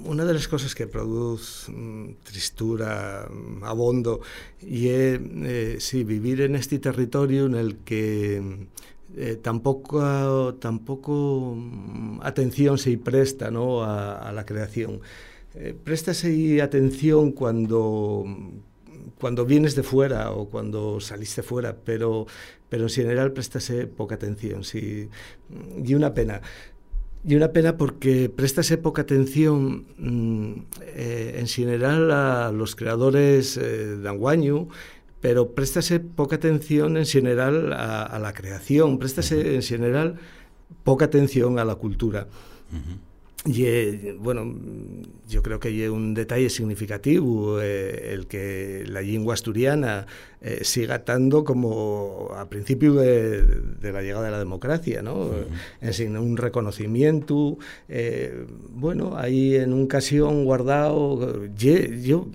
una 0.04 0.24
de 0.24 0.32
las 0.32 0.48
cosas 0.48 0.74
que 0.74 0.86
produce 0.86 1.70
mm, 1.70 2.14
tristura, 2.22 3.28
mm, 3.30 3.62
abondo, 3.64 4.22
y 4.62 4.88
es 4.88 5.20
eh, 5.22 5.76
sí, 5.80 6.02
vivir 6.02 6.40
en 6.40 6.56
este 6.56 6.78
territorio 6.78 7.44
en 7.44 7.56
el 7.56 7.76
que 7.78 8.68
eh, 9.14 9.36
tampoco, 9.40 10.54
tampoco 10.56 11.54
mm, 11.56 12.20
atención 12.22 12.78
se 12.78 12.96
presta 12.98 13.50
¿no? 13.50 13.82
a, 13.84 14.32
la 14.32 14.44
creación. 14.44 15.00
Eh, 15.54 15.74
préstase 15.82 16.60
atención 16.60 17.32
cuando, 17.32 18.24
cuando 19.18 19.46
vienes 19.46 19.74
de 19.74 19.82
fuera 19.82 20.32
o 20.32 20.48
cuando 20.48 21.00
saliste 21.00 21.42
fuera, 21.42 21.76
pero, 21.84 22.26
pero 22.68 22.84
en 22.84 22.90
general 22.90 23.32
préstase 23.32 23.86
poca 23.86 24.16
atención. 24.16 24.64
Sí. 24.64 25.08
Y 25.84 25.94
una 25.94 26.12
pena. 26.14 26.42
Y 27.28 27.34
una 27.34 27.50
pena 27.50 27.76
porque 27.76 28.28
prestase 28.28 28.78
poca 28.78 29.02
atención 29.02 29.84
mm, 29.98 30.52
eh, 30.80 31.34
en 31.40 31.48
general 31.48 32.12
a 32.12 32.52
los 32.52 32.76
creadores 32.76 33.56
eh, 33.56 33.96
de 33.96 34.08
anguaño, 34.08 34.68
pero 35.20 35.52
préstase 35.52 35.98
poca 35.98 36.36
atención 36.36 36.96
en 36.96 37.04
general 37.04 37.72
a, 37.72 38.16
la 38.20 38.32
creación, 38.32 39.00
préstase 39.00 39.56
en 39.56 39.62
general 39.62 40.20
poca 40.84 41.06
atención 41.06 41.58
a 41.58 41.64
la 41.64 41.74
cultura. 41.74 42.28
Y 43.46 43.64
eh, 43.64 44.16
bueno, 44.18 44.54
yo 45.28 45.42
creo 45.42 45.60
que 45.60 45.68
hay 45.68 45.86
un 45.86 46.14
detalle 46.14 46.50
significativo 46.50 47.60
eh, 47.60 48.12
el 48.12 48.26
que 48.26 48.84
la 48.88 49.00
lengua 49.00 49.34
asturiana 49.34 50.06
eh, 50.40 50.64
siga 50.64 50.96
estando 50.96 51.44
como 51.44 52.30
a 52.34 52.48
principio 52.48 52.94
de, 52.94 53.92
la 53.92 54.02
llegada 54.02 54.24
de 54.24 54.30
la 54.32 54.38
democracia, 54.40 55.00
¿no? 55.00 55.30
sin 55.92 56.16
un 56.16 56.36
reconocimiento, 56.36 57.56
bueno, 58.70 59.16
ahí 59.16 59.54
en 59.54 59.72
un 59.72 59.84
ocasión 59.84 60.44
guardado, 60.44 61.46
yo, 61.54 62.26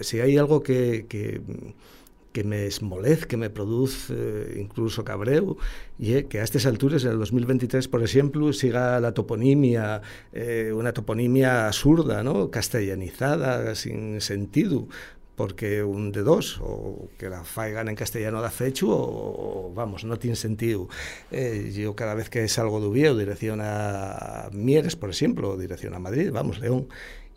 si 0.00 0.20
hay 0.20 0.36
algo 0.36 0.62
que 0.62 1.06
que 1.08 1.40
me 2.44 2.66
esmolez, 2.66 3.26
que 3.26 3.36
me 3.36 3.50
produce 3.50 4.14
eh, 4.14 4.58
incluso 4.60 5.04
cabreo, 5.04 5.56
y 5.98 6.22
que 6.24 6.40
a 6.40 6.44
estas 6.44 6.66
alturas, 6.66 7.04
en 7.04 7.12
el 7.12 7.18
2023, 7.18 7.88
por 7.88 8.02
ejemplo, 8.02 8.52
siga 8.52 9.00
la 9.00 9.12
toponimia, 9.12 10.02
eh, 10.32 10.72
una 10.74 10.92
toponimia 10.92 11.66
absurda, 11.66 12.22
¿no? 12.22 12.50
castellanizada, 12.50 13.74
sin 13.74 14.20
sentido, 14.20 14.88
porque 15.36 15.82
un 15.84 16.12
de 16.12 16.22
dos, 16.22 16.58
o 16.62 17.08
que 17.18 17.28
la 17.28 17.44
faigan 17.44 17.88
en 17.88 17.94
castellano 17.94 18.40
da 18.40 18.50
fecho, 18.50 18.88
o, 18.88 19.70
vamos, 19.74 20.04
no 20.04 20.18
tiene 20.18 20.34
sentido. 20.34 20.88
Eh, 21.30 21.72
yo 21.76 21.94
cada 21.94 22.14
vez 22.14 22.30
que 22.30 22.48
salgo 22.48 22.80
de 22.80 22.86
Oviedo, 22.86 23.16
dirección 23.16 23.60
a 23.62 24.48
Mieres, 24.52 24.96
por 24.96 25.10
ejemplo, 25.10 25.56
dirección 25.56 25.94
a 25.94 25.98
Madrid, 25.98 26.30
vamos, 26.32 26.58
León, 26.58 26.88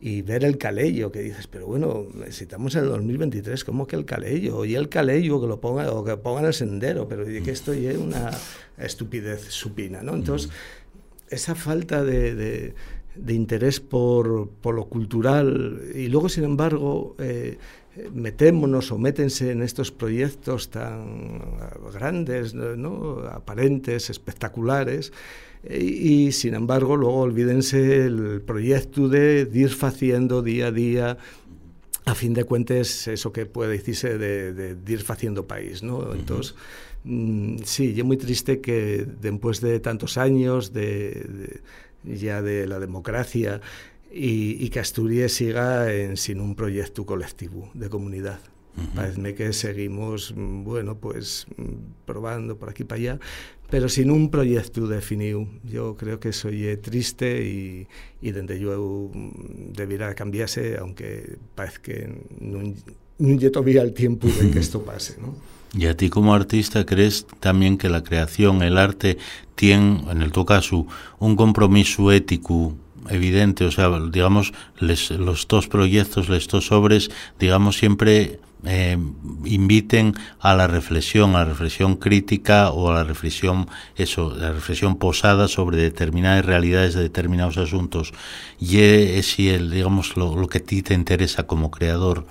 y 0.01 0.21
ver 0.21 0.45
el 0.45 0.57
calello, 0.57 1.12
que 1.12 1.21
dices, 1.21 1.47
pero 1.47 1.67
bueno, 1.67 2.07
necesitamos 2.13 2.75
en 2.75 2.83
el 2.83 2.89
2023, 2.89 3.63
¿cómo 3.65 3.85
que 3.85 3.97
el 3.97 4.05
calello? 4.05 4.63
Y 4.63 4.75
el 4.75 4.88
calello 4.88 5.41
que 5.41 5.47
lo 5.47 5.59
ponga, 5.59 5.91
o 5.91 6.03
que 6.03 6.15
pongan 6.15 6.45
el 6.45 6.53
sendero, 6.53 7.07
pero 7.07 7.25
que 7.25 7.51
esto 7.51 7.73
ya 7.73 7.91
es 7.91 7.97
una 7.97 8.31
estupidez 8.77 9.43
supina, 9.49 10.01
¿no? 10.01 10.15
Entonces, 10.15 10.51
esa 11.29 11.53
falta 11.53 12.03
de, 12.03 12.73
de, 13.15 13.33
interés 13.33 13.81
por, 13.81 14.49
por, 14.62 14.75
lo 14.75 14.85
cultural, 14.85 15.81
y 15.93 16.07
luego, 16.07 16.29
sin 16.29 16.45
embargo, 16.45 17.15
eh, 17.19 17.57
metémonos 18.13 18.91
o 18.91 18.97
métense 18.97 19.51
en 19.51 19.62
estos 19.62 19.91
proyectos 19.91 20.69
tan 20.69 21.57
grandes, 21.93 22.53
¿no? 22.53 23.19
aparentes, 23.29 24.09
espectaculares, 24.09 25.12
y, 25.67 26.32
sin 26.32 26.54
embargo 26.54 26.95
luego 26.95 27.19
olvídense 27.19 28.06
el 28.06 28.41
proyecto 28.41 29.10
de 29.10 29.50
ir 29.54 29.76
haciendo 29.82 30.41
día 30.41 30.67
a 30.67 30.72
día 30.72 31.17
a 32.10 32.15
fin 32.15 32.34
de 32.34 32.43
cuentas 32.43 33.08
eso 33.08 33.32
que 33.32 33.45
puede 33.45 33.72
decirse 33.72 34.17
de, 34.17 34.54
de, 34.54 34.91
ir 34.91 35.06
haciendo 35.08 35.48
país, 35.48 35.84
¿no? 35.84 36.13
Entonces, 36.13 36.56
mm, 37.04 37.58
sí, 37.63 37.93
yo 37.93 38.04
muy 38.06 38.17
triste 38.17 38.62
que 38.62 39.06
después 39.22 39.62
de 39.62 39.80
tantos 39.80 40.17
años 40.17 40.74
de, 40.74 41.62
ya 42.04 42.41
de 42.41 42.67
la 42.67 42.80
democracia 42.80 43.62
y, 44.12 44.69
que 44.69 44.80
Asturias 44.80 45.34
siga 45.34 45.93
en, 45.93 46.17
sin 46.17 46.41
un 46.41 46.56
proyecto 46.56 47.06
colectivo 47.06 47.69
de 47.76 47.89
comunidad. 47.89 48.39
Parece 48.96 49.36
que 49.36 49.54
seguimos, 49.54 50.34
mm, 50.36 50.63
bueno, 50.63 50.98
pues 50.98 51.48
mm, 51.58 52.06
probando 52.06 52.58
por 52.58 52.70
aquí 52.70 52.84
para 52.84 53.00
allá, 53.00 53.20
pero 53.70 53.89
sin 53.89 54.12
un 54.12 54.30
proyecto 54.30 54.88
definido. 54.88 55.48
Yo 55.63 55.96
creo 55.96 56.20
que 56.20 56.30
eso 56.30 56.50
es 56.50 56.82
triste 56.82 57.44
y, 57.46 57.88
y 58.22 58.32
donde 58.32 58.60
yo 58.60 59.12
mm, 59.13 59.74
debiera 59.74 60.13
cambiarse, 60.15 60.78
aunque 60.78 61.38
parece 61.56 61.80
que 61.82 62.10
no, 62.39 62.74
no 63.20 63.52
todavía 63.52 63.82
el 63.82 63.94
tiempo 63.94 64.28
de 64.28 64.52
que 64.52 64.60
esto 64.68 64.84
pase, 64.84 65.18
¿no? 65.22 65.36
Y 65.74 65.86
a 65.86 65.96
ti 65.96 66.10
como 66.10 66.34
artista, 66.34 66.86
¿crees 66.86 67.28
también 67.39 67.78
que 67.78 67.89
la 67.89 68.04
creación, 68.04 68.63
el 68.63 68.78
arte, 68.78 69.20
tiene, 69.54 70.04
en 70.10 70.22
el 70.24 70.32
tu 70.32 70.44
caso, 70.44 70.88
un 71.20 71.36
compromiso 71.36 72.12
ético 72.12 72.74
evidente? 73.08 73.65
O 73.65 73.72
sea, 73.72 73.92
digamos, 74.12 74.52
les, 74.80 75.12
los 75.12 75.48
dos 75.48 75.68
proyectos, 75.68 76.28
los 76.28 76.48
dos 76.48 76.72
obras, 76.72 77.10
digamos, 77.39 77.78
siempre 77.78 78.39
eh, 78.65 78.98
inviten 79.45 80.15
a 80.39 80.54
la 80.54 80.67
reflexión, 80.67 81.36
a 81.36 81.39
la 81.39 81.45
reflexión 81.45 81.95
crítica 81.95 82.72
o 82.72 82.89
a 82.89 82.93
la 82.93 83.04
reflexión, 83.04 83.67
eso, 83.95 84.36
la 84.36 84.52
reflexión 84.52 84.98
posada 84.98 85.48
sobre 85.48 85.78
determinadas 85.78 86.45
realidades 86.45 86.93
de 86.93 87.04
determinados 87.04 87.58
asuntos. 87.58 88.13
Y 88.60 88.80
es 88.80 89.39
el, 89.39 89.72
digamos, 89.72 90.17
lo, 90.17 90.48
que 90.48 90.58
a 90.58 90.63
ti 90.63 90.82
te 90.82 90.93
interesa 90.93 91.43
como 91.48 91.72
creador. 91.72 92.26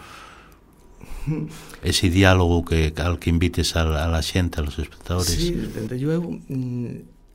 Ese 1.83 2.11
diálogo 2.11 2.65
que, 2.65 2.93
al 2.97 3.19
que 3.19 3.31
invites 3.31 3.77
a, 3.77 3.85
la 3.85 4.23
gente, 4.23 4.61
a 4.61 4.65
los 4.65 4.79
espectadores. 4.79 5.31
Sí, 5.31 5.57
yo, 5.99 6.21
mm, 6.49 6.87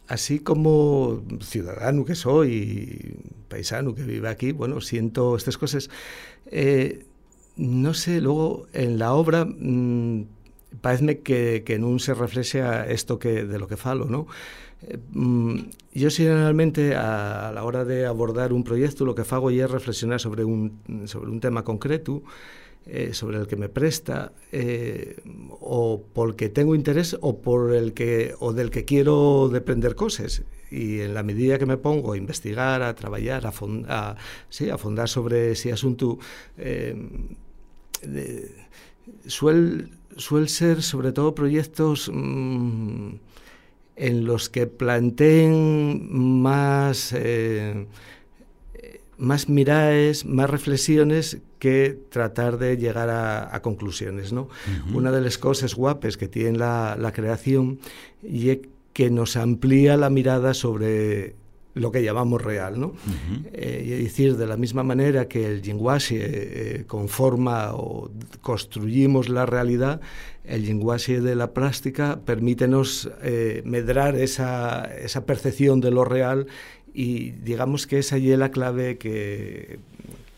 así 0.08 0.40
como 0.40 1.24
ciudadano 1.42 2.06
que 2.06 2.16
soy, 2.16 3.18
paisano 3.48 3.96
que 3.96 4.04
vive 4.04 4.30
aquí, 4.30 4.52
bueno, 4.52 4.82
siento 4.82 5.36
estas 5.36 5.58
cosas. 5.58 5.90
Eh, 6.48 7.06
no 7.56 7.94
sé, 7.94 8.22
luego 8.22 8.68
en 8.74 9.00
la 9.00 9.14
obra 9.14 9.46
mmm, 9.46 10.24
parece 10.82 11.20
que, 11.20 11.64
que 11.66 11.78
non 11.80 12.02
se 12.02 12.14
reflexa 12.18 12.86
esto 12.90 13.20
que 13.22 13.46
de 13.46 13.58
lo 13.60 13.68
que 13.70 13.78
falo, 13.78 14.06
¿no? 14.06 14.26
Eh, 14.82 14.98
mm, 15.14 15.56
yo 15.94 16.10
generalmente 16.10 16.96
a, 16.96 17.50
a 17.50 17.52
la 17.52 17.64
hora 17.64 17.86
de 17.86 18.06
abordar 18.06 18.54
un 18.54 18.64
proyecto 18.64 19.06
lo 19.06 19.16
que 19.16 19.24
fago 19.24 19.54
é 19.54 19.66
reflexionar 19.68 20.20
sobre 20.20 20.44
un, 20.44 20.82
sobre 21.06 21.30
un 21.30 21.40
tema 21.40 21.64
concreto 21.64 22.24
eh, 22.86 23.14
sobre 23.14 23.38
el 23.40 23.48
que 23.48 23.56
me 23.56 23.70
presta 23.70 24.34
eh, 24.52 25.16
o 25.62 26.04
porque 26.12 26.50
tengo 26.50 26.76
interés 26.76 27.16
o 27.22 27.40
por 27.40 27.72
el 27.72 27.94
que 27.94 28.36
o 28.44 28.52
del 28.52 28.72
que 28.72 28.84
quiero 28.84 29.48
depender 29.48 29.96
cosas 29.96 30.44
y 30.70 31.00
en 31.00 31.14
la 31.14 31.24
medida 31.24 31.60
que 31.60 31.68
me 31.68 31.78
pongo 31.78 32.12
a 32.12 32.18
investigar, 32.18 32.82
a 32.82 32.96
traballar, 32.96 33.46
a, 33.46 33.52
fond, 33.54 33.86
sí, 34.50 34.70
a 34.70 34.78
fondar 34.78 35.08
sobre 35.08 35.52
ese 35.52 35.72
asunto 35.72 36.18
de, 38.08 38.52
suel, 39.28 39.90
suel 40.18 40.50
ser 40.50 40.82
sobre 40.82 41.12
todo 41.12 41.36
proyectos 41.36 42.10
mmm, 42.14 43.16
en 43.96 44.26
los 44.26 44.50
que 44.50 44.68
planteen 44.68 46.42
más 46.42 47.14
eh, 47.16 47.86
más 49.18 49.48
miradas, 49.48 50.26
más 50.26 50.50
reflexiones 50.50 51.38
que 51.60 51.98
tratar 52.10 52.58
de 52.58 52.78
llegar 52.78 53.10
a, 53.10 53.56
a 53.56 53.62
conclusiones. 53.62 54.34
¿no? 54.34 54.42
Uh 54.44 54.48
-huh. 54.92 54.96
Una 54.96 55.12
de 55.12 55.22
las 55.22 55.38
cosas 55.38 55.76
guapes 55.76 56.18
que 56.18 56.28
tiene 56.28 56.58
la, 56.58 56.98
la 57.00 57.14
creación 57.14 57.80
y 58.22 58.60
que 58.92 59.10
nos 59.10 59.38
amplía 59.38 59.98
la 59.98 60.10
mirada 60.10 60.54
sobre 60.54 61.36
lo 61.74 61.92
que 61.92 62.04
llamamos 62.04 62.42
real. 62.42 62.80
¿no? 62.80 62.88
Uh 62.88 62.92
-huh. 62.92 63.50
eh, 63.54 63.98
es 63.98 64.04
decir, 64.04 64.38
de 64.38 64.48
la 64.48 64.58
misma 64.58 64.84
manera 64.84 65.28
que 65.28 65.46
el 65.46 65.62
lenguaje 65.62 66.20
eh, 66.22 66.84
conforma 66.86 67.74
o 67.74 68.12
construimos 68.42 69.30
la 69.30 69.46
realidad, 69.46 70.02
el 70.44 70.66
lenguaje 70.66 71.22
de 71.22 71.36
la 71.36 71.54
plástica 71.54 72.20
permítenos 72.26 73.10
eh, 73.22 73.62
medrar 73.66 74.16
esa, 74.16 74.84
esa 74.86 75.26
percepción 75.26 75.80
de 75.82 75.92
lo 75.92 76.04
real 76.04 76.48
y 76.94 77.32
digamos 77.32 77.88
que 77.88 77.98
esa 78.00 78.18
es 78.18 78.38
la 78.38 78.52
clave 78.52 78.98
que, 78.98 79.80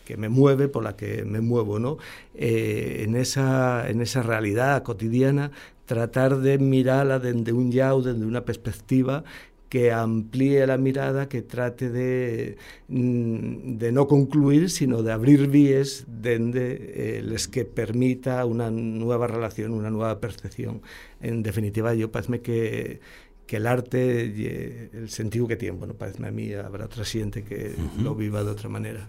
que 0.06 0.16
me 0.16 0.30
mueve, 0.30 0.68
por 0.68 0.84
la 0.84 0.96
que 0.96 1.24
me 1.24 1.40
muevo, 1.40 1.78
¿no? 1.78 1.98
Eh, 2.34 3.02
en, 3.04 3.16
esa, 3.16 3.88
en 3.90 4.00
esa 4.00 4.22
realidad 4.22 4.82
cotidiana, 4.82 5.50
tratar 5.84 6.38
de 6.38 6.58
mirarla 6.58 7.18
desde 7.18 7.52
un 7.52 7.70
yao, 7.70 8.00
desde 8.00 8.24
una 8.24 8.44
perspectiva 8.44 9.24
que 9.68 9.92
amplíe 9.92 10.66
la 10.66 10.78
mirada, 10.78 11.28
que 11.28 11.42
trate 11.42 11.90
de, 11.90 12.56
mm, 12.88 13.76
de 13.78 13.92
no 13.92 14.06
concluir, 14.06 14.70
sino 14.70 15.02
de 15.02 15.12
abrir 15.12 15.48
vías 15.48 16.04
donde 16.06 17.18
eh, 17.18 17.22
les 17.22 17.48
que 17.48 17.64
permita 17.64 18.44
una 18.44 18.70
nueva 18.70 19.26
relación, 19.26 19.72
una 19.72 19.90
nueva 19.90 20.20
percepción. 20.20 20.82
En 21.20 21.42
definitiva, 21.42 21.94
yo 21.94 22.10
parece 22.12 22.40
que 22.40 23.00
que 23.46 23.56
el 23.56 23.66
arte 23.66 24.32
y 24.36 24.46
el 24.96 25.08
sentido 25.08 25.46
que 25.46 25.56
tiene, 25.56 25.78
bueno, 25.78 25.94
parece 25.94 26.26
a 26.26 26.30
mí, 26.30 26.52
habrá 26.52 26.86
otra 26.86 27.04
gente 27.04 27.44
que 27.44 27.74
uh 27.76 27.98
-huh. 27.98 28.02
lo 28.02 28.14
viva 28.14 28.42
de 28.42 28.50
otra 28.50 28.68
manera. 28.68 29.08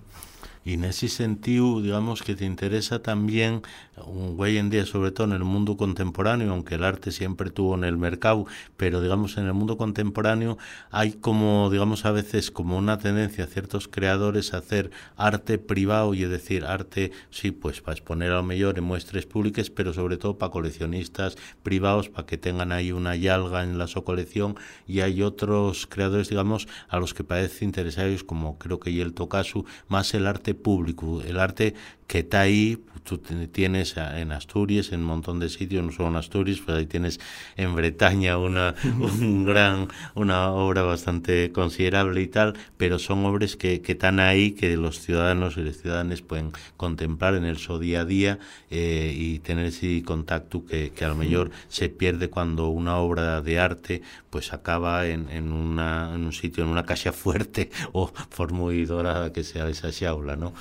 Y 0.67 0.73
en 0.73 0.83
ese 0.83 1.07
sentido, 1.07 1.81
digamos 1.81 2.23
que 2.23 2.35
te 2.35 2.43
interesa 2.43 3.01
también, 3.01 3.61
hoy 3.95 4.57
en 4.57 4.69
día, 4.69 4.85
sobre 4.85 5.11
todo 5.11 5.25
en 5.27 5.31
el 5.31 5.45
mundo 5.45 5.77
contemporáneo, 5.77 6.51
aunque 6.51 6.75
el 6.75 6.83
arte 6.83 7.13
siempre 7.13 7.51
tuvo 7.51 7.75
en 7.75 7.85
el 7.85 7.97
mercado, 7.97 8.45
pero 8.75 8.99
digamos 8.99 9.37
en 9.37 9.45
el 9.45 9.53
mundo 9.53 9.77
contemporáneo 9.77 10.57
hay 10.91 11.13
como, 11.13 11.69
digamos 11.71 12.03
a 12.03 12.11
veces 12.11 12.51
como 12.51 12.77
una 12.77 12.97
tendencia 12.97 13.45
a 13.45 13.47
ciertos 13.47 13.87
creadores 13.87 14.53
a 14.53 14.57
hacer 14.57 14.91
arte 15.15 15.57
privado 15.57 16.13
y 16.13 16.23
es 16.23 16.29
decir, 16.29 16.65
arte, 16.65 17.13
sí, 17.29 17.51
pues 17.51 17.79
para 17.79 17.93
exponer 17.93 18.31
a 18.31 18.35
lo 18.35 18.43
mejor 18.43 18.77
en 18.77 18.83
muestras 18.83 19.25
públicas, 19.25 19.69
pero 19.69 19.93
sobre 19.93 20.17
todo 20.17 20.37
para 20.37 20.51
coleccionistas 20.51 21.37
privados, 21.63 22.09
para 22.09 22.25
que 22.25 22.37
tengan 22.37 22.73
ahí 22.73 22.91
una 22.91 23.15
yalga 23.15 23.63
en 23.63 23.77
la 23.77 23.87
su 23.87 24.03
colección 24.03 24.57
y 24.85 24.99
hay 24.99 25.23
otros 25.23 25.87
creadores, 25.87 26.27
digamos, 26.27 26.67
a 26.89 26.99
los 26.99 27.13
que 27.13 27.23
parece 27.23 27.63
interesados, 27.63 28.25
como 28.25 28.57
creo 28.57 28.81
que 28.81 28.91
y 28.91 28.99
el 28.99 29.13
Tocasu, 29.13 29.63
más 29.87 30.13
el 30.13 30.27
arte 30.27 30.56
público, 30.57 31.21
el 31.21 31.39
arte 31.39 31.73
que 32.07 32.19
está 32.19 32.41
ahí, 32.41 32.79
tú 33.03 33.19
tienes 33.19 33.95
en 33.97 34.31
Asturias, 34.31 34.91
en 34.91 35.01
un 35.01 35.05
montón 35.07 35.39
de 35.39 35.49
sitios, 35.49 35.83
no 35.83 35.91
solo 35.91 36.09
en 36.09 36.15
Asturias, 36.17 36.61
pero 36.65 36.77
ahí 36.77 36.85
tienes 36.85 37.19
en 37.55 37.73
Bretaña 37.75 38.37
una, 38.37 38.75
un 38.99 39.45
gran, 39.45 39.87
una 40.13 40.51
obra 40.51 40.83
bastante 40.83 41.51
considerable 41.51 42.21
y 42.21 42.27
tal, 42.27 42.53
pero 42.77 42.99
son 42.99 43.25
obras 43.25 43.55
que, 43.55 43.81
que 43.81 43.93
están 43.93 44.19
ahí, 44.19 44.51
que 44.51 44.75
los 44.75 44.99
ciudadanos 44.99 45.57
y 45.57 45.61
las 45.61 45.77
ciudadanas 45.77 46.21
pueden 46.21 46.51
contemplar 46.75 47.35
en 47.35 47.45
el 47.45 47.57
su 47.57 47.79
día 47.79 48.01
a 48.01 48.05
día 48.05 48.39
eh, 48.69 49.13
y 49.15 49.39
tener 49.39 49.65
ese 49.65 50.03
contacto 50.03 50.65
que, 50.65 50.91
que 50.91 51.05
a 51.05 51.09
lo 51.09 51.15
mejor 51.15 51.51
se 51.67 51.89
pierde 51.89 52.29
cuando 52.29 52.67
una 52.67 52.97
obra 52.97 53.41
de 53.41 53.59
arte 53.59 54.01
pues 54.29 54.53
acaba 54.53 55.07
en, 55.07 55.29
en, 55.29 55.51
una, 55.51 56.13
en 56.13 56.25
un 56.25 56.33
sitio, 56.33 56.63
en 56.63 56.69
una 56.69 56.85
caja 56.85 57.11
fuerte 57.11 57.69
o 57.93 58.11
por 58.35 58.51
muy 58.51 58.85
dorada 58.85 59.33
que 59.33 59.43
sea 59.43 59.67
esa 59.69 59.87
aula, 60.07 60.35
¿no? 60.35 60.53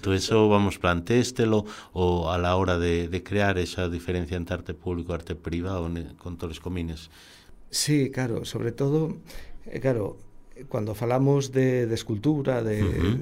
Todo 0.00 0.14
eso 0.14 0.48
vamos 0.48 0.78
plantéstelo 0.84 1.64
ou 1.96 2.28
a 2.28 2.36
la 2.36 2.52
hora 2.60 2.76
de, 2.76 3.08
de 3.08 3.20
crear 3.24 3.56
esa 3.56 3.88
diferencia 3.88 4.36
entre 4.36 4.60
arte 4.60 4.74
público 4.76 5.16
e 5.16 5.16
arte 5.16 5.32
privado 5.32 5.88
con 5.88 5.96
con 6.20 6.36
Torres 6.36 6.60
Comines? 6.60 7.08
Sí, 7.72 8.10
claro, 8.12 8.44
sobre 8.44 8.70
todo, 8.70 9.16
eh, 9.66 9.80
claro, 9.80 10.20
cuando 10.68 10.94
falamos 10.94 11.50
de, 11.50 11.86
de 11.88 11.94
escultura, 11.94 12.62
de, 12.62 12.84
uh 12.84 12.86
-huh. 12.86 13.18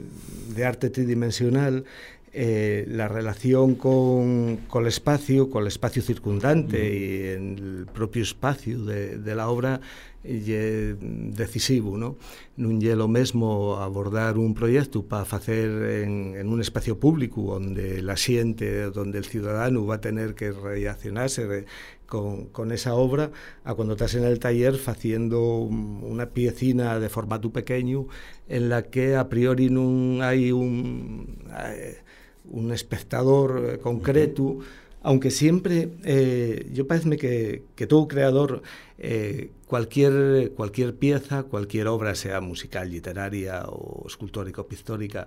de 0.55 0.62
arte 0.66 0.90
tridimensional, 0.90 1.85
eh, 2.33 2.85
la 2.88 3.09
relación 3.09 3.75
con, 3.75 4.59
con, 4.68 4.83
el 4.85 4.88
espacio, 4.88 5.51
con 5.51 5.62
el 5.62 5.68
espacio 5.68 6.03
circundante 6.03 6.79
mm. 6.79 6.95
y 6.95 7.29
en 7.29 7.59
el 7.59 7.87
propio 7.87 8.23
espacio 8.23 8.85
de, 8.85 9.18
de 9.18 9.35
la 9.35 9.49
obra 9.49 9.81
é 10.25 10.95
decisivo, 11.35 11.99
non? 11.99 12.14
Non 12.55 12.79
é 12.79 12.95
o 12.95 13.11
mesmo 13.11 13.83
abordar 13.83 14.38
un 14.38 14.55
proxecto 14.55 15.03
para 15.03 15.27
facer 15.27 15.66
en, 16.07 16.38
en 16.38 16.47
un 16.47 16.62
espacio 16.62 16.95
público 16.95 17.59
onde 17.59 17.99
la 18.07 18.14
xente, 18.14 18.87
onde 18.95 19.18
el 19.18 19.27
ciudadano 19.27 19.83
va 19.83 19.99
a 19.99 20.01
tener 20.01 20.38
que 20.38 20.55
relacionarse 20.55 21.66
con, 22.07 22.55
con 22.55 22.71
esa 22.71 22.95
obra 22.95 23.35
a 23.66 23.75
cuando 23.75 23.95
estás 23.99 24.14
en 24.14 24.23
el 24.23 24.38
taller 24.38 24.79
facendo 24.79 25.66
unha 25.66 26.31
piecina 26.31 27.03
de 27.03 27.11
formato 27.11 27.51
pequeño 27.51 28.07
en 28.47 28.71
la 28.71 28.87
que 28.87 29.18
a 29.18 29.27
priori 29.27 29.75
non 29.75 30.23
hai 30.23 30.55
un... 30.55 31.27
Eh, 31.51 31.99
un 32.44 32.72
espectador 32.72 33.78
concreto, 33.81 34.59
aunque 35.02 35.31
siempre, 35.31 35.90
eh, 36.05 36.70
yo 36.72 36.87
parece 36.87 37.16
que, 37.16 37.64
que 37.74 37.87
todo 37.87 38.07
creador, 38.07 38.62
eh, 38.98 39.50
cualquier, 39.66 40.52
cualquier 40.52 40.94
pieza, 40.94 41.42
cualquier 41.42 41.88
obra, 41.88 42.14
sea 42.14 42.40
musical, 42.40 42.90
literaria 42.90 43.64
o 43.66 44.07
escultórica 44.07 44.61
o 44.61 44.66
pictórica, 44.66 45.26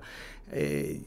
eh, 0.51 1.01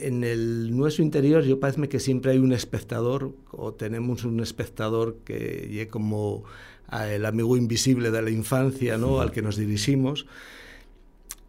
en 0.00 0.24
el 0.24 0.76
nuestro 0.76 1.04
interior 1.04 1.42
yo 1.42 1.58
parece 1.58 1.88
que 1.88 2.00
siempre 2.00 2.32
hay 2.32 2.38
un 2.38 2.52
espectador 2.52 3.32
o 3.50 3.72
tenemos 3.72 4.24
un 4.24 4.40
espectador 4.40 5.18
que 5.24 5.82
es 5.82 5.88
como 5.88 6.44
el 6.92 7.26
amigo 7.26 7.56
invisible 7.56 8.10
de 8.10 8.22
la 8.22 8.30
infancia, 8.30 8.96
¿no? 8.96 9.20
Al 9.20 9.30
que 9.32 9.42
nos 9.42 9.56
dirigimos. 9.56 10.26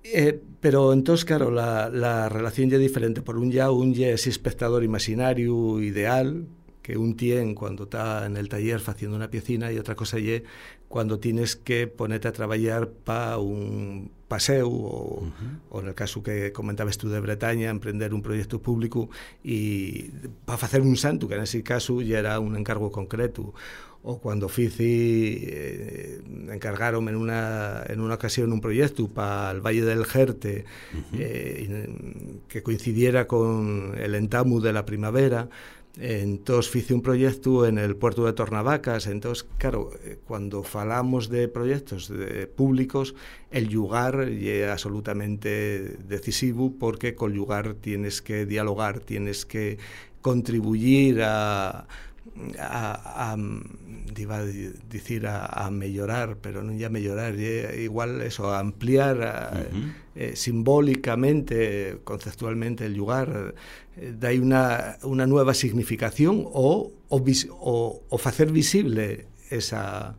Eh, 0.04 0.40
pero 0.62 0.94
entonces, 0.94 1.26
claro, 1.26 1.52
la, 1.52 1.90
la 1.90 2.30
relación 2.30 2.70
ya 2.70 2.78
es 2.78 2.82
diferente. 2.82 3.22
Por 3.22 3.38
un 3.38 3.52
ya, 3.52 3.72
un 3.72 3.94
ya 3.94 4.08
es 4.10 4.28
espectador 4.28 4.84
imaginario 4.84 5.82
ideal, 5.82 6.48
que 6.82 6.98
un 6.98 7.16
tiene 7.16 7.54
cuando 7.56 7.84
está 7.84 8.26
en 8.26 8.38
el 8.38 8.50
taller 8.50 8.82
haciendo 8.86 9.16
una 9.16 9.30
piecina 9.30 9.72
y 9.72 9.78
otra 9.78 9.96
cosa 9.96 10.18
es 10.18 10.44
cuando 10.90 11.20
tienes 11.20 11.56
que 11.56 11.88
ponerte 11.88 12.28
a 12.28 12.34
trabajar 12.34 12.90
para 12.90 13.38
un 13.38 14.12
paseo 14.28 14.68
o, 14.68 15.22
uh 15.22 15.28
-huh. 15.28 15.60
o, 15.70 15.80
en 15.82 15.88
el 15.88 15.94
caso 15.94 16.22
que 16.22 16.52
comentabas 16.52 16.98
tú 16.98 17.10
de 17.10 17.20
Bretaña, 17.20 17.70
emprender 17.70 18.14
un 18.14 18.22
proyecto 18.22 18.62
público 18.62 19.10
y 19.44 20.10
para 20.46 20.66
hacer 20.66 20.82
un 20.82 20.98
santo, 20.98 21.28
que 21.28 21.36
en 21.36 21.44
ese 21.44 21.64
caso 21.64 22.02
ya 22.02 22.20
era 22.20 22.40
un 22.40 22.56
encargo 22.58 22.92
concreto 22.92 23.54
o 24.02 24.20
cuando 24.20 24.48
fici 24.48 25.44
eh, 25.44 26.22
encargaron 26.52 27.10
en 27.10 27.16
una, 27.16 27.84
en 27.88 28.00
una 28.00 28.16
ocasión 28.16 28.54
un 28.54 28.62
proyecto 28.62 29.10
para 29.10 29.52
el 29.52 29.62
Valle 29.62 29.84
del 29.84 30.06
Jerte 30.06 30.64
uh 30.94 30.98
-huh. 30.98 31.20
eh, 31.20 31.90
que 32.48 32.64
coincidiera 32.64 33.28
con 33.28 33.94
el 33.98 34.16
entamu 34.16 34.62
de 34.62 34.72
la 34.74 34.86
primavera 34.86 35.50
entonces 35.98 36.76
hice 36.76 36.94
un 36.94 37.02
proyecto 37.02 37.66
en 37.66 37.78
el 37.78 37.96
puerto 37.96 38.26
de 38.26 38.34
Tornavacas. 38.34 39.08
Entonces 39.08 39.48
claro 39.58 39.92
eh, 40.04 40.18
cuando 40.26 40.64
falamos 40.64 41.30
de 41.30 41.48
proyectos 41.48 42.10
de 42.10 42.48
públicos 42.48 43.16
el 43.52 43.72
lugar 43.72 44.22
es 44.22 44.70
absolutamente 44.70 45.98
decisivo 46.08 46.74
porque 46.80 47.16
con 47.16 47.34
lugar 47.34 47.74
tienes 47.74 48.22
que 48.22 48.46
dialogar 48.46 49.00
tienes 49.00 49.46
que 49.46 49.78
contribuir 50.22 51.22
a 51.24 51.88
a, 52.60 53.32
a 53.32 53.38
iba 54.20 54.38
a 54.38 54.46
decir 54.46 55.28
a, 55.28 55.46
a 55.46 55.72
mellorar, 55.72 56.38
pero 56.44 56.62
non 56.62 56.78
ya 56.78 56.92
mellorar, 56.92 57.40
igual 57.40 58.22
eso, 58.22 58.52
a 58.52 58.60
ampliar 58.60 59.24
a, 59.24 59.34
uh 59.56 59.72
-huh. 59.72 59.88
eh, 60.16 60.34
simbólicamente, 60.36 62.00
conceptualmente 62.04 62.86
el 62.86 62.94
lugar, 63.00 63.56
eh, 63.96 64.14
dai 64.14 64.38
una, 64.40 65.00
una 65.04 65.26
nueva 65.26 65.54
significación 65.56 66.44
o, 66.46 66.92
o, 67.08 67.18
o, 67.18 67.74
o 68.10 68.16
facer 68.18 68.52
visible 68.52 69.28
esa, 69.50 70.16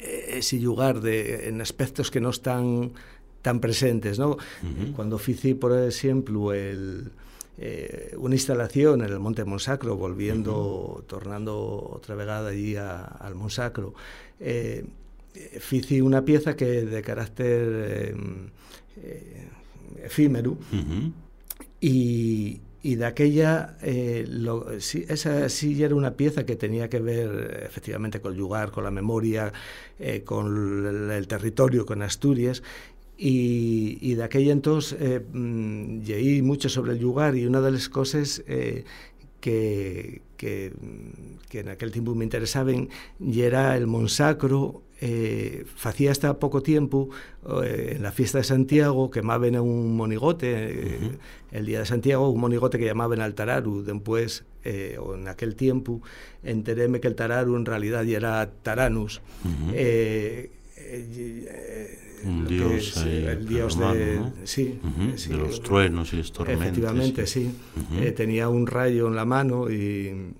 ese 0.00 0.56
lugar 0.58 1.00
de, 1.00 1.48
en 1.48 1.60
aspectos 1.60 2.10
que 2.10 2.20
no 2.20 2.30
están 2.30 2.92
tan 3.42 3.60
presentes, 3.60 4.18
¿no? 4.18 4.30
Uh 4.32 4.36
-huh. 4.64 4.92
Cuando 4.96 5.18
fici, 5.18 5.54
por 5.54 5.76
ejemplo, 5.76 6.52
el 6.52 7.12
eh, 7.58 8.14
una 8.16 8.34
instalación 8.36 9.02
en 9.02 9.10
el 9.10 9.18
Monte 9.18 9.44
Monsacro, 9.44 9.96
volviendo, 9.96 10.54
uh 10.54 10.98
-huh. 10.98 11.06
tornando 11.06 11.90
otra 11.92 12.14
vegada 12.14 12.50
allí 12.50 12.76
a, 12.76 13.02
al 13.04 13.34
Monsacro, 13.34 13.94
eh, 14.40 14.84
fici 15.60 16.00
una 16.00 16.24
pieza 16.24 16.54
que 16.54 16.84
de 16.84 17.02
carácter 17.02 18.14
eh, 18.96 19.48
efímero 20.02 20.52
uh 20.52 20.76
-huh. 20.76 21.12
y, 21.80 22.60
y 22.82 22.94
de 22.94 23.04
aquella, 23.06 23.76
eh, 23.82 24.24
lo, 24.28 24.80
sí, 24.80 25.04
esa 25.08 25.48
sí 25.48 25.82
era 25.82 25.94
una 25.94 26.12
pieza 26.12 26.46
que 26.46 26.56
tenía 26.56 26.88
que 26.88 27.00
ver 27.00 27.64
efectivamente 27.66 28.20
con 28.20 28.32
el 28.32 28.38
lugar, 28.38 28.70
con 28.70 28.84
la 28.84 28.90
memoria, 28.90 29.52
eh, 29.98 30.22
con 30.24 30.86
el, 30.86 31.10
el, 31.10 31.26
territorio, 31.26 31.84
con 31.86 32.02
Asturias, 32.02 32.62
y, 33.18 33.98
y 34.00 34.14
de 34.14 34.22
aquella 34.22 34.52
entonces 34.52 34.96
eh, 35.00 35.20
mm, 35.20 36.04
leí 36.06 36.40
mucho 36.40 36.68
sobre 36.68 36.92
el 36.92 37.00
lugar 37.00 37.34
y 37.36 37.46
una 37.46 37.60
de 37.60 37.72
las 37.72 37.88
cosas 37.88 38.44
eh, 38.46 38.84
que, 39.40 40.22
que, 40.36 40.72
que, 41.48 41.60
en 41.60 41.68
aquel 41.68 41.90
tiempo 41.90 42.14
me 42.14 42.24
interesaban 42.24 42.88
y 43.20 43.40
era 43.40 43.76
el 43.76 43.88
Monsacro 43.88 44.82
eh, 45.00 45.64
hacía 45.82 46.10
hasta 46.12 46.38
poco 46.38 46.62
tiempo 46.62 47.08
eh, 47.62 47.94
en 47.96 48.02
la 48.02 48.12
fiesta 48.12 48.38
de 48.38 48.44
Santiago 48.44 49.10
quemaban 49.10 49.56
un 49.58 49.96
monigote 49.96 50.48
eh, 50.52 50.98
uh 51.00 51.04
-huh. 51.04 51.18
el 51.52 51.66
día 51.66 51.80
de 51.80 51.86
Santiago 51.86 52.28
un 52.30 52.40
monigote 52.40 52.78
que 52.78 52.84
llamaban 52.84 53.20
al 53.20 53.34
tararu 53.34 53.82
después 53.82 54.44
eh, 54.64 54.96
o 55.00 55.14
en 55.14 55.28
aquel 55.28 55.54
tiempo 55.54 56.02
enteréme 56.42 57.00
que 57.00 57.08
el 57.08 57.14
tararu 57.14 57.56
en 57.56 57.64
realidad 57.64 58.02
ya 58.04 58.16
era 58.16 58.50
taranus 58.62 59.22
uh 59.44 59.48
-huh. 59.48 60.50
Eh, 60.90 61.48
eh, 61.48 61.98
un 62.24 62.46
dios, 62.46 62.96
es, 62.96 63.04
eh, 63.06 63.32
el 63.32 63.46
dios 63.46 63.74
romano, 63.74 63.94
de, 63.94 64.16
¿no? 64.16 64.32
sí, 64.44 64.80
uh 64.82 64.86
-huh, 64.86 65.16
sí, 65.16 65.28
de 65.30 65.36
los 65.36 65.62
truenos 65.62 66.12
y 66.12 66.16
las 66.16 66.32
tormentas. 66.32 66.66
Efectivamente, 66.66 67.26
sí. 67.26 67.50
Uh 67.76 67.94
-huh. 67.94 68.02
eh, 68.02 68.12
tenía 68.12 68.48
un 68.48 68.66
rayo 68.66 69.08
en 69.08 69.14
la 69.14 69.24
mano 69.24 69.70
y, 69.70 70.32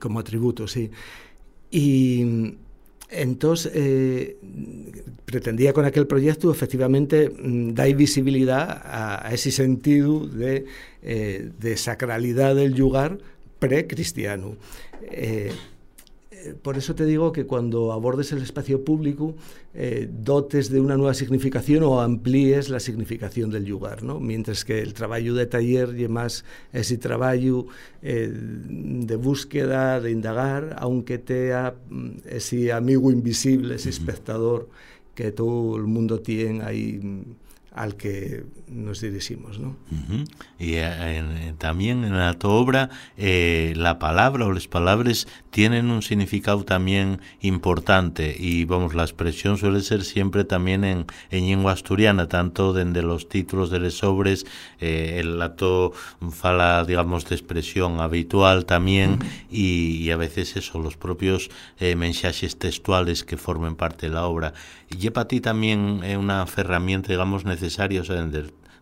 como 0.00 0.20
atributo, 0.20 0.66
sí. 0.66 0.90
Y 1.70 2.54
entonces 3.10 3.72
eh, 3.74 4.36
pretendía 5.24 5.72
con 5.72 5.84
aquel 5.84 6.06
proyecto 6.06 6.50
efectivamente 6.50 7.28
mm, 7.30 7.74
dar 7.74 7.92
visibilidad 7.94 8.68
a, 8.84 9.26
a, 9.28 9.32
ese 9.34 9.50
sentido 9.50 10.26
de, 10.26 10.64
eh, 11.02 11.50
de 11.58 11.76
sacralidad 11.76 12.54
del 12.54 12.74
lugar 12.74 13.18
precristiano. 13.58 14.56
Por 16.54 16.76
eso 16.76 16.94
te 16.94 17.04
digo 17.04 17.32
que 17.32 17.46
cuando 17.46 17.92
abordes 17.92 18.32
el 18.32 18.42
espacio 18.42 18.84
público 18.84 19.34
eh, 19.74 20.08
dotes 20.10 20.70
de 20.70 20.80
una 20.80 20.96
nueva 20.96 21.14
significación 21.14 21.82
o 21.82 22.00
amplíes 22.00 22.68
la 22.68 22.80
significación 22.80 23.50
del 23.50 23.66
lugar, 23.66 24.02
¿no? 24.02 24.20
mientras 24.20 24.64
que 24.64 24.80
el 24.80 24.94
trabajo 24.94 25.34
de 25.34 25.46
taller 25.46 25.98
y 25.98 26.08
más 26.08 26.44
ese 26.72 26.98
trabajo 26.98 27.66
eh, 28.02 28.30
de 28.32 29.16
búsqueda, 29.16 30.00
de 30.00 30.10
indagar, 30.10 30.76
aunque 30.78 31.22
sea 31.26 31.74
mm, 31.88 32.10
ese 32.26 32.72
amigo 32.72 33.10
invisible, 33.10 33.74
ese 33.74 33.90
espectador 33.90 34.68
que 35.14 35.32
todo 35.32 35.76
el 35.76 35.84
mundo 35.84 36.20
tiene 36.20 36.62
ahí 36.62 37.00
mm, 37.02 37.45
al 37.76 37.96
que 37.96 38.44
nos 38.68 39.00
dirigimos. 39.00 39.58
¿no? 39.58 39.76
Uh 39.90 39.94
-huh. 39.94 40.28
Y 40.58 40.72
eh, 40.76 41.54
también 41.58 42.04
en 42.04 42.16
la 42.16 42.34
tu 42.34 42.48
obra 42.48 42.90
eh, 43.16 43.74
la 43.76 43.98
palabra 43.98 44.46
o 44.46 44.52
las 44.52 44.66
palabras 44.66 45.28
tienen 45.50 45.90
un 45.90 46.02
significado 46.02 46.64
también 46.64 47.20
importante 47.40 48.34
y 48.38 48.64
vamos, 48.64 48.94
la 48.94 49.04
expresión 49.04 49.56
suele 49.56 49.80
ser 49.82 50.04
siempre 50.04 50.44
también 50.44 50.84
en, 50.84 51.06
en 51.30 51.46
lengua 51.46 51.72
asturiana, 51.72 52.28
tanto 52.28 52.72
desde 52.72 53.02
los 53.02 53.28
títulos 53.28 53.70
de 53.70 53.78
los 53.78 53.98
sobres, 53.98 54.46
eh, 54.80 55.18
el 55.20 55.38
lato 55.38 55.92
fala, 56.32 56.84
digamos, 56.84 57.26
de 57.28 57.36
expresión 57.36 58.00
habitual 58.00 58.64
también 58.64 59.12
uh 59.12 59.16
-huh. 59.16 59.46
y, 59.50 59.96
y, 60.04 60.10
a 60.10 60.16
veces 60.16 60.56
eso, 60.56 60.78
los 60.78 60.96
propios 60.96 61.50
eh, 61.78 61.94
mensajes 61.94 62.58
textuales 62.58 63.22
que 63.24 63.36
formen 63.36 63.76
parte 63.76 64.08
de 64.08 64.14
la 64.14 64.26
obra. 64.26 64.52
Y 64.90 65.10
para 65.10 65.28
ti 65.28 65.40
también 65.40 66.02
una 66.18 66.46
herramienta, 66.56 67.08
digamos, 67.08 67.44
necesaria, 67.44 68.00
o 68.00 68.04
sea, 68.04 68.28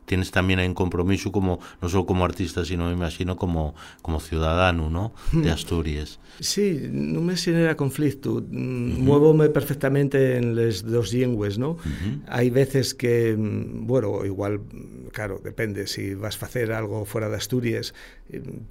tienes 0.04 0.30
también 0.30 0.60
un 0.60 0.74
compromiso 0.74 1.32
como 1.32 1.60
no 1.80 1.88
solo 1.88 2.06
como 2.06 2.24
artista, 2.24 2.64
sino 2.64 2.86
me 2.86 2.92
imagino 2.92 3.36
como, 3.36 3.74
como 4.02 4.20
ciudadano, 4.20 4.90
¿no? 4.90 5.14
De 5.32 5.50
Asturias. 5.50 6.20
Sí, 6.40 6.88
no 6.90 7.20
me 7.20 7.36
genera 7.36 7.76
conflicto. 7.76 8.34
Uh 8.34 8.40
-huh. 8.42 9.52
Perfectamente 9.52 10.36
en 10.36 10.56
las 10.56 10.82
dos 10.82 11.12
lenguas, 11.12 11.58
¿no? 11.58 11.70
Uh 11.70 11.76
-huh. 11.76 12.22
Hay 12.28 12.50
veces 12.50 12.94
que, 12.94 13.34
bueno, 13.38 14.24
igual, 14.24 14.60
claro, 15.12 15.40
depende, 15.42 15.86
si 15.86 16.14
vas 16.14 16.42
a 16.42 16.46
hacer 16.46 16.72
algo 16.72 17.04
fuera 17.04 17.28
de 17.28 17.36
Asturias, 17.36 17.94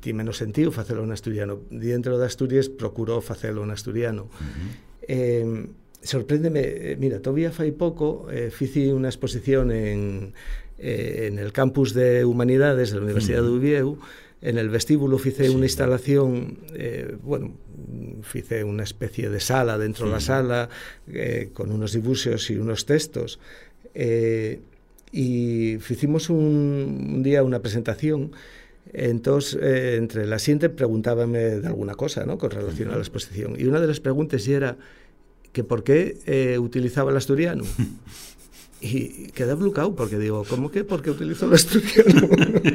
tiene 0.01 0.17
menos 0.17 0.37
sentido 0.37 0.71
hacerlo 0.77 1.03
en 1.03 1.11
asturiano. 1.11 1.59
Dentro 1.69 2.17
de 2.17 2.25
Asturias 2.25 2.69
procuro 2.69 3.23
hacerlo 3.27 3.63
en 3.63 3.71
asturiano. 3.71 4.23
Uh 4.23 4.27
-huh. 4.27 5.05
eh, 5.07 5.67
sorpréndeme, 6.03 6.95
mira, 6.99 7.19
todavía 7.19 7.51
fai 7.51 7.71
pouco 7.71 8.27
eh, 8.29 8.51
fici 8.51 8.91
unha 8.91 9.07
exposición 9.07 9.71
en, 9.71 10.35
eh, 10.77 11.31
en 11.31 11.39
el 11.39 11.55
campus 11.55 11.95
de 11.95 12.27
Humanidades 12.27 12.91
de 12.91 12.99
la 12.99 13.07
Universidad 13.07 13.41
uh 13.41 13.49
-huh. 13.49 13.59
de 13.59 13.59
Uvieu, 13.59 13.89
en 14.43 14.57
el 14.59 14.69
vestíbulo 14.69 15.15
fice 15.17 15.47
sí. 15.47 15.55
unha 15.55 15.63
instalación, 15.63 16.59
eh, 16.75 17.15
bueno, 17.23 17.55
fice 18.21 18.67
unha 18.67 18.83
especie 18.83 19.31
de 19.31 19.39
sala 19.39 19.79
dentro 19.79 20.05
sí. 20.07 20.11
da 20.11 20.19
sala, 20.19 20.67
eh, 21.07 21.55
con 21.55 21.71
unos 21.71 21.95
dibuxos 21.95 22.51
e 22.51 22.59
unos 22.59 22.83
textos, 22.83 23.39
eh, 23.95 24.59
e 25.15 25.79
ficimos 25.79 26.27
un, 26.27 27.15
un 27.15 27.21
día 27.23 27.39
unha 27.47 27.63
presentación 27.63 28.35
Entonces, 28.91 29.57
eh, 29.61 29.95
entre 29.95 30.27
la 30.27 30.39
siguiente 30.39 30.69
preguntábame 30.69 31.39
de 31.39 31.67
alguna 31.67 31.95
cosa, 31.95 32.25
¿no? 32.25 32.37
Con 32.37 32.51
relación 32.51 32.89
a 32.89 32.93
la 32.93 32.99
exposición. 32.99 33.55
Y 33.57 33.65
una 33.65 33.79
de 33.79 33.87
las 33.87 33.99
preguntas 33.99 34.47
era, 34.47 34.77
que 35.53 35.63
por 35.63 35.83
qué 35.83 36.17
eh, 36.25 36.57
utilizaba 36.59 37.11
el 37.11 37.17
asturiano. 37.17 37.63
Y 38.85 39.27
quedé 39.27 39.53
bloqueado 39.53 39.95
porque 39.95 40.19
digo, 40.19 40.43
¿cómo 40.43 40.69
que 40.69 40.83
por 40.83 41.01
qué 41.01 41.09
utilizo 41.09 41.45
el 41.45 41.53
asturiano? 41.53 42.27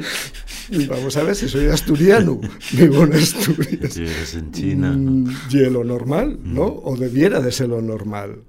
y 0.71 0.87
vamos 0.87 1.15
a 1.17 1.23
ver 1.23 1.35
si 1.35 1.47
soy 1.47 1.67
asturiano, 1.67 2.41
vivo 2.73 3.03
en 3.03 3.13
Asturias. 3.13 3.95
Eres 3.95 4.33
en 4.33 4.51
China. 4.51 4.91
Mm, 4.97 5.31
y 5.51 5.69
lo 5.69 5.83
normal, 5.83 6.39
¿no? 6.43 6.65
O 6.65 6.97
debiera 6.97 7.41
de 7.41 7.51
ser 7.51 7.69
lo 7.69 7.83
normal. 7.83 8.41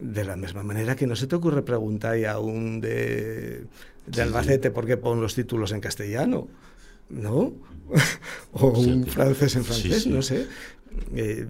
De 0.00 0.24
la 0.24 0.34
misma 0.34 0.64
manera 0.64 0.96
que 0.96 1.06
no 1.06 1.14
se 1.14 1.28
te 1.28 1.36
ocurre 1.36 1.62
preguntar 1.62 2.24
a 2.24 2.40
un 2.40 2.80
de, 2.80 3.66
de 4.08 4.22
Albacete 4.22 4.72
por 4.72 4.84
qué 4.84 4.96
pon 4.96 5.20
los 5.20 5.36
títulos 5.36 5.70
en 5.70 5.80
castellano, 5.80 6.48
¿no? 7.08 7.54
o 8.52 8.68
un 8.68 9.06
francés 9.06 9.54
en 9.54 9.64
francés, 9.64 10.06
no 10.08 10.22
sé. 10.22 10.46
Eh, 11.14 11.46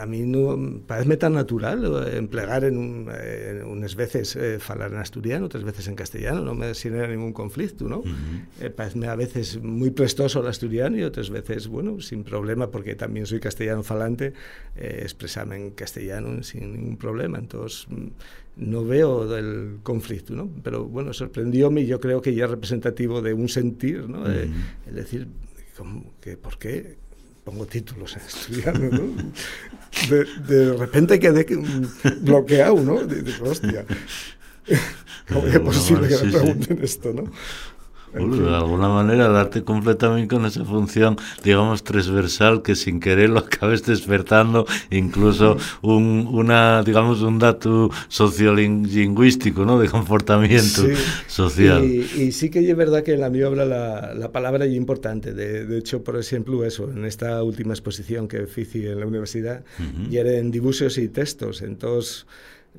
a 0.00 0.06
mí 0.06 0.22
no 0.22 0.80
parece 0.86 1.16
tan 1.16 1.34
natural 1.34 1.84
eh, 2.06 2.16
emplear 2.16 2.64
en, 2.64 2.78
un, 2.78 3.08
eh, 3.12 3.62
unas 3.66 3.94
veces 3.94 4.36
eh, 4.36 4.58
falar 4.58 4.92
en 4.92 4.98
asturiano, 4.98 5.46
otras 5.46 5.64
veces 5.64 5.88
en 5.88 5.94
castellano, 5.94 6.42
no 6.42 6.54
me 6.54 6.74
genera 6.74 7.08
ningún 7.08 7.32
conflicto, 7.32 7.88
¿no? 7.88 7.98
Uh 7.98 8.04
-huh. 8.04 8.64
eh, 8.64 8.70
parece 8.70 9.06
a 9.06 9.14
veces 9.14 9.62
muy 9.62 9.90
prestoso 9.90 10.40
el 10.40 10.46
asturiano 10.46 10.96
y 10.96 11.02
otras 11.02 11.30
veces, 11.30 11.68
bueno, 11.68 12.00
sin 12.00 12.24
problema, 12.24 12.70
porque 12.70 12.94
también 12.94 13.26
soy 13.26 13.40
castellano 13.40 13.82
falante, 13.82 14.32
expresarme 14.76 15.56
en 15.56 15.70
castellano 15.70 16.42
sin 16.42 16.72
ningún 16.72 16.96
problema, 16.96 17.38
entonces 17.38 17.86
no 18.56 18.84
veo 18.84 19.26
del 19.26 19.78
conflicto, 19.82 20.34
¿no? 20.34 20.50
Pero 20.62 20.84
bueno, 20.84 21.12
sorprendióme 21.12 21.82
y 21.82 21.86
yo 21.86 22.00
creo 22.00 22.20
que 22.20 22.34
ya 22.34 22.44
es 22.44 22.50
representativo 22.50 23.22
de 23.22 23.32
un 23.32 23.48
sentir, 23.48 24.08
¿no? 24.08 24.22
Uh 24.22 24.26
-huh. 24.26 24.50
Es 24.88 24.94
decir, 24.94 25.28
que, 26.20 26.36
¿por 26.36 26.58
qué? 26.58 26.96
Pongo 27.48 27.64
títulos 27.66 28.14
en 28.14 28.22
asturiano, 28.22 28.90
¿no? 28.90 29.32
De, 30.10 30.24
de 30.46 30.76
repente 30.76 31.18
quedé 31.18 31.46
bloqueado, 32.20 32.78
¿no? 32.82 33.02
Digo, 33.04 33.48
hostia, 33.48 33.86
¿cómo 35.32 35.46
es 35.46 35.58
posible 35.60 36.08
que 36.08 36.24
me 36.24 36.32
pregunten 36.32 36.78
esto, 36.82 37.12
no? 37.14 37.24
Bueno, 38.12 38.36
de 38.36 38.56
alguna 38.56 38.88
manera 38.88 39.28
darte 39.28 39.62
completamente 39.62 40.34
con 40.34 40.46
esa 40.46 40.64
función, 40.64 41.16
digamos, 41.44 41.84
transversal 41.84 42.62
que 42.62 42.74
sin 42.74 43.00
querer 43.00 43.30
lo 43.30 43.38
acabes 43.48 43.84
despertando, 43.84 44.66
incluso 44.90 45.56
un, 45.82 46.28
una, 46.30 46.82
digamos, 46.82 47.22
un 47.22 47.38
dato 47.38 47.90
sociolingüístico, 48.08 49.64
¿no? 49.64 49.78
De 49.78 49.88
comportamiento 49.88 50.82
sí. 50.82 50.92
social. 51.26 51.84
Y, 51.84 52.00
y, 52.20 52.32
sí 52.32 52.50
que 52.50 52.68
es 52.68 52.76
verdad 52.76 53.02
que 53.02 53.14
en 53.14 53.20
la 53.20 53.30
mi 53.30 53.42
obra 53.42 53.64
la, 53.64 54.14
la 54.14 54.32
palabra 54.32 54.64
es 54.64 54.74
importante. 54.74 55.34
De, 55.34 55.66
de, 55.66 55.78
hecho, 55.78 56.02
por 56.02 56.18
ejemplo, 56.18 56.64
eso, 56.64 56.90
en 56.90 57.04
esta 57.04 57.42
última 57.42 57.72
exposición 57.72 58.28
que 58.28 58.46
hice 58.56 58.92
en 58.92 59.00
la 59.00 59.06
universidad, 59.06 59.64
uh 59.78 59.82
-huh. 59.82 60.12
y 60.12 60.16
eran 60.16 60.50
dibujos 60.50 60.98
y 60.98 61.08
textos. 61.08 61.62
Entonces, 61.62 62.26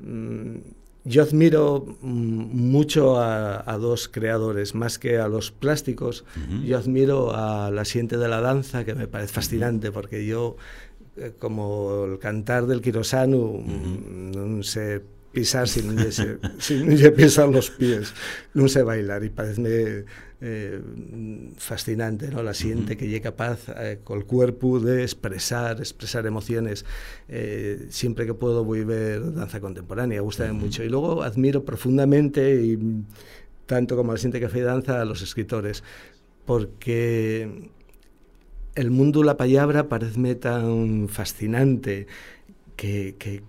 mmm, 0.00 0.56
yo 1.04 1.22
admiro 1.22 1.96
mucho 2.02 3.18
a, 3.18 3.70
a, 3.70 3.78
dos 3.78 4.08
creadores, 4.08 4.74
más 4.74 4.98
que 4.98 5.18
a 5.18 5.28
los 5.28 5.50
plásticos. 5.50 6.24
Uh 6.36 6.40
-huh. 6.40 6.64
Yo 6.64 6.78
admiro 6.78 7.34
a 7.34 7.70
la 7.70 7.84
siente 7.84 8.16
de 8.18 8.28
la 8.28 8.40
danza, 8.40 8.84
que 8.84 8.94
me 8.94 9.06
parece 9.08 9.32
fascinante, 9.32 9.88
uh 9.88 9.90
-huh. 9.90 9.94
porque 9.94 10.26
yo, 10.26 10.56
eh, 11.16 11.32
como 11.38 12.04
el 12.04 12.18
cantar 12.18 12.66
del 12.66 12.80
quirosano, 12.82 13.38
uh 13.38 13.64
-huh. 13.64 14.56
no 14.56 14.62
sé 14.62 15.02
pisar 15.32 15.68
sin 15.68 15.96
se, 16.12 16.38
sin 16.58 17.14
pisar 17.14 17.48
los 17.48 17.70
pies, 17.70 18.12
no 18.54 18.68
sé 18.68 18.82
bailar, 18.82 19.22
y 19.24 19.30
parece 19.30 20.04
eh, 20.40 20.80
fascinante, 21.56 22.28
¿no? 22.28 22.42
La 22.42 22.54
siente 22.54 22.96
que 22.96 23.08
lle 23.08 23.20
capaz 23.20 23.68
eh, 23.76 24.00
con 24.02 24.18
el 24.18 24.24
cuerpo 24.24 24.80
de 24.80 25.02
expresar, 25.02 25.78
expresar 25.78 26.26
emociones. 26.26 26.84
Eh, 27.28 27.86
siempre 27.90 28.26
que 28.26 28.34
puedo 28.34 28.64
voy 28.64 28.80
a 28.80 28.84
ver 28.86 29.34
danza 29.34 29.60
contemporánea, 29.60 30.20
gusta 30.22 30.44
uh 30.44 30.48
-huh. 30.48 30.54
mucho. 30.54 30.82
Y 30.82 30.88
luego 30.88 31.22
admiro 31.22 31.64
profundamente, 31.64 32.62
y 32.62 32.78
tanto 33.66 33.96
como 33.96 34.12
la 34.12 34.18
siente 34.18 34.40
que 34.40 34.46
hace 34.46 34.62
danza, 34.62 35.00
a 35.02 35.04
los 35.04 35.22
escritores, 35.22 35.84
porque 36.46 37.70
el 38.74 38.90
mundo 38.90 39.22
la 39.22 39.36
palabra 39.36 39.88
parece 39.88 40.34
tan 40.36 41.08
fascinante 41.08 42.06
que, 42.76 43.14
que 43.18 43.42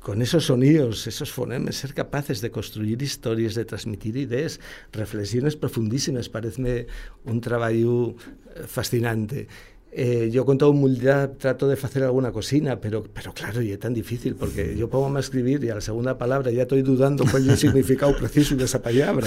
con 0.00 0.22
esos 0.22 0.46
sonidos, 0.46 1.06
esos 1.06 1.30
fonemes, 1.30 1.76
ser 1.76 1.94
capaces 1.94 2.40
de 2.40 2.50
construir 2.50 3.00
historias, 3.02 3.54
de 3.54 3.64
transmitir 3.64 4.16
ideas, 4.16 4.58
reflexiones 4.92 5.56
profundísimas, 5.56 6.28
parece 6.28 6.86
un 7.24 7.40
trabajo 7.40 8.16
eh, 8.56 8.62
fascinante. 8.66 9.46
Eh, 9.92 10.30
yo 10.32 10.46
con 10.46 10.56
toda 10.56 10.70
humildad 10.70 11.30
trato 11.30 11.66
de 11.66 11.74
hacer 11.74 12.04
alguna 12.04 12.30
cocina, 12.30 12.80
pero, 12.80 13.02
pero 13.12 13.34
claro, 13.34 13.60
y 13.60 13.72
es 13.72 13.78
tan 13.80 13.92
difícil, 13.92 14.36
porque 14.36 14.76
yo 14.76 14.88
pongo 14.88 15.14
a 15.16 15.20
escribir 15.20 15.64
y 15.64 15.70
a 15.70 15.74
la 15.74 15.80
segunda 15.80 16.16
palabra 16.16 16.52
ya 16.52 16.62
estoy 16.62 16.82
dudando 16.82 17.24
cuál 17.28 17.42
es 17.42 17.48
el 17.48 17.58
significado 17.58 18.16
preciso 18.16 18.54
de 18.54 18.64
esa 18.64 18.80
palabra. 18.80 19.26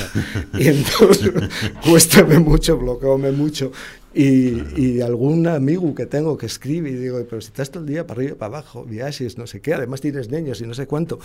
Y 0.54 0.70
entonces 0.70 1.32
cuéstame 1.84 2.40
mucho, 2.40 2.78
bloqueome 2.78 3.34
mucho. 3.34 3.74
Y, 4.14 4.62
y, 4.80 5.02
algún 5.02 5.48
amigo 5.48 5.96
que 5.96 6.06
tengo 6.06 6.38
que 6.38 6.46
escribe 6.46 6.92
y 6.92 6.94
digo, 6.94 7.20
pero 7.28 7.42
si 7.42 7.48
estás 7.48 7.72
todo 7.72 7.84
el 7.84 7.90
día 7.90 8.06
para 8.06 8.20
arriba 8.20 8.34
y 8.34 8.36
para 8.36 8.58
abajo, 8.58 8.86
viajes, 8.86 9.40
no 9.40 9.48
sé 9.48 9.60
qué, 9.60 9.74
además 9.74 10.02
tienes 10.02 10.30
niños 10.30 10.62
y 10.62 10.68
no 10.68 10.76
sé 10.76 10.86
cuánto. 10.86 11.20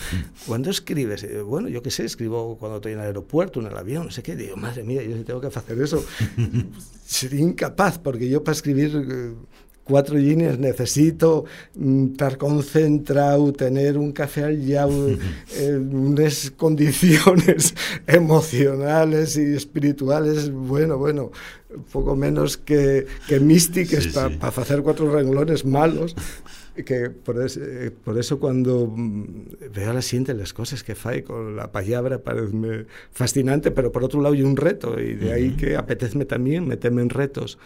¿Cuándo 0.47 0.71
escribes? 0.71 1.27
Bueno, 1.45 1.69
yo 1.69 1.83
qué 1.83 1.91
sé, 1.91 2.05
escribo 2.07 2.57
cuando 2.57 2.77
estoy 2.77 2.93
en 2.93 3.01
el 3.01 3.07
aeropuerto, 3.07 3.61
en 3.61 3.67
el 3.67 3.77
avión, 3.77 4.07
no 4.07 4.11
sé 4.11 4.23
qué. 4.23 4.37
Digo, 4.37 4.57
madre 4.57 4.85
mía, 4.85 5.03
yo 5.03 5.17
si 5.17 5.25
tengo 5.25 5.41
que 5.41 5.49
hacer 5.49 5.79
eso, 5.81 6.03
sería 7.05 7.41
incapaz, 7.41 7.99
porque 7.99 8.29
yo 8.29 8.43
para 8.43 8.55
escribir 8.55 9.07
eh, 9.11 9.35
cuatro 9.89 10.17
líneas 10.17 10.59
necesito 10.59 11.47
mm, 11.75 12.13
estar 12.13 12.37
concentrado, 12.37 13.53
tener 13.53 13.97
un 13.97 14.13
café 14.13 14.45
al 14.45 14.69
lado, 14.69 15.09
eh, 15.57 15.77
unas 15.77 16.53
condiciones 16.53 17.75
emocionales 18.07 19.37
y 19.37 19.55
espirituales, 19.55 20.51
bueno, 20.51 20.99
bueno, 20.99 21.33
poco 21.91 22.15
menos 22.15 22.57
que, 22.59 23.07
que 23.27 23.41
místicas 23.41 24.05
sí, 24.05 24.11
para 24.11 24.29
sí. 24.29 24.37
pa 24.37 24.49
hacer 24.49 24.83
cuatro 24.83 25.11
renglones 25.11 25.65
malos. 25.65 26.15
que 26.87 27.11
por, 27.11 27.43
eso, 27.43 27.61
por 28.05 28.17
eso 28.19 28.39
cuando 28.39 28.87
mm, 28.87 29.73
veo 29.75 29.91
a 29.91 29.95
la 29.95 30.03
siguiente 30.03 30.33
las 30.35 30.53
cosas 30.53 30.85
que 30.85 30.95
fai 30.95 31.23
con 31.23 31.57
la 31.57 31.73
palabra 31.73 32.19
parece 32.23 32.87
fascinante, 33.11 33.71
pero 33.71 33.91
por 33.91 34.05
otro 34.05 34.21
lado 34.21 34.35
hay 34.35 34.43
un 34.43 34.57
reto 34.57 35.01
y 35.01 35.15
de 35.15 35.33
ahí 35.33 35.57
que 35.57 35.77
apetezme 35.77 36.25
también 36.25 36.69
meterme 36.69 37.03
en 37.03 37.11
retos. 37.11 37.59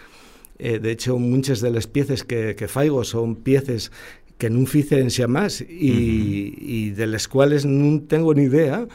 Eh, 0.65 0.79
de 0.79 0.93
hecho, 0.93 1.19
muchas 1.19 1.61
de 1.61 1.73
las 1.73 1.89
piezas 1.89 2.23
que, 2.23 2.55
que 2.55 2.69
faigo 2.69 3.03
son 3.03 3.35
piezas 3.35 3.91
que 4.39 4.49
no 4.49 4.65
ficen 4.65 5.11
xa 5.11 5.27
más 5.27 5.61
y, 5.61 5.65
uh 5.65 5.67
-huh. 5.67 6.55
y 6.59 6.91
de 6.91 7.07
las 7.09 7.27
cuales 7.27 7.67
no 7.67 8.01
tengo 8.03 8.33
ni 8.33 8.45
idea, 8.45 8.87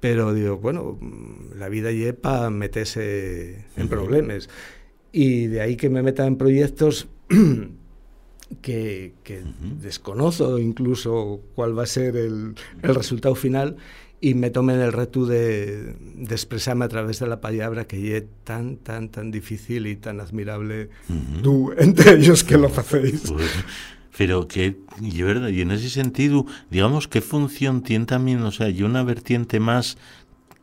pero 0.00 0.34
digo, 0.34 0.58
bueno, 0.58 0.98
la 1.56 1.68
vida 1.68 1.92
lleva 1.92 2.18
para 2.18 2.50
meterse 2.50 3.66
en 3.76 3.84
uh 3.84 3.86
-huh. 3.86 3.88
problemas. 3.88 4.48
Y 5.12 5.46
de 5.46 5.60
ahí 5.60 5.76
que 5.76 5.90
me 5.90 6.02
meta 6.02 6.26
en 6.26 6.36
proyectos 6.36 7.06
que, 8.60 9.14
que 9.22 9.42
uh 9.42 9.46
-huh. 9.46 9.78
desconozco 9.78 10.58
incluso 10.58 11.40
cuál 11.54 11.78
va 11.78 11.84
a 11.84 11.86
ser 11.86 12.16
el, 12.16 12.54
el 12.82 12.94
resultado 12.96 13.36
final 13.36 13.76
y 14.24 14.34
me 14.34 14.50
tomen 14.50 14.80
el 14.80 14.92
reto 14.92 15.26
de, 15.26 15.96
de, 16.14 16.34
expresarme 16.34 16.84
a 16.84 16.88
través 16.88 17.18
de 17.18 17.26
la 17.26 17.40
palabra 17.40 17.88
que 17.88 18.16
es 18.16 18.24
tan, 18.44 18.76
tan, 18.76 19.08
tan 19.08 19.32
difícil 19.32 19.88
y 19.88 19.96
tan 19.96 20.20
admirable 20.20 20.90
uh 21.08 21.12
-huh. 21.12 21.42
tú, 21.42 21.72
entre 21.76 22.14
ellos 22.14 22.44
que 22.44 22.56
lo 22.56 22.68
hacéis. 22.68 23.22
Pues, 23.28 23.50
pero 24.16 24.46
que, 24.46 24.76
y, 25.00 25.22
verdad, 25.22 25.48
y 25.48 25.62
en 25.62 25.72
ese 25.72 25.90
sentido, 25.90 26.46
digamos, 26.70 27.08
¿qué 27.08 27.20
función 27.20 27.82
tiene 27.82 28.04
también, 28.04 28.42
o 28.42 28.52
sea, 28.52 28.68
y 28.68 28.84
una 28.84 29.02
vertiente 29.02 29.58
más 29.58 29.98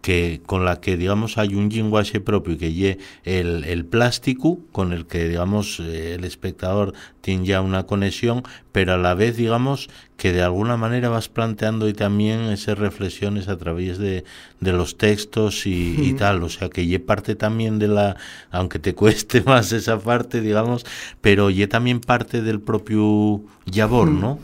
que 0.01 0.41
con 0.45 0.65
la 0.65 0.79
que 0.79 0.97
digamos 0.97 1.37
hay 1.37 1.55
un 1.55 1.69
lenguaje 1.69 2.21
propio 2.21 2.57
que 2.57 2.73
lle 2.73 2.99
el, 3.23 3.65
el 3.65 3.85
plástico 3.85 4.59
con 4.71 4.93
el 4.93 5.05
que 5.05 5.27
digamos 5.27 5.79
el 5.79 6.23
espectador 6.23 6.93
tiene 7.21 7.45
ya 7.45 7.61
una 7.61 7.85
conexión 7.85 8.43
pero 8.71 8.93
a 8.93 8.97
la 8.97 9.13
vez 9.13 9.35
digamos 9.35 9.89
que 10.15 10.33
de 10.33 10.41
alguna 10.41 10.77
manera 10.77 11.09
vas 11.09 11.29
planteando 11.29 11.87
y 11.87 11.93
también 11.93 12.41
esas 12.51 12.77
reflexiones 12.77 13.47
a 13.47 13.57
través 13.57 13.97
de, 13.97 14.25
de 14.59 14.73
los 14.73 14.97
textos 14.97 15.65
y, 15.65 15.95
y, 15.97 16.13
tal. 16.13 16.43
O 16.43 16.49
sea 16.49 16.69
que 16.69 16.85
lle 16.85 16.99
parte 16.99 17.35
también 17.35 17.79
de 17.79 17.87
la 17.87 18.17
aunque 18.51 18.79
te 18.79 18.93
cueste 19.01 19.41
más 19.41 19.71
esa 19.71 19.99
parte 19.99 20.41
digamos 20.41 20.85
pero 21.21 21.49
lle 21.49 21.67
también 21.67 21.99
parte 22.01 22.41
del 22.41 22.59
propio 22.59 23.41
labor 23.65 24.09
¿no? 24.09 24.39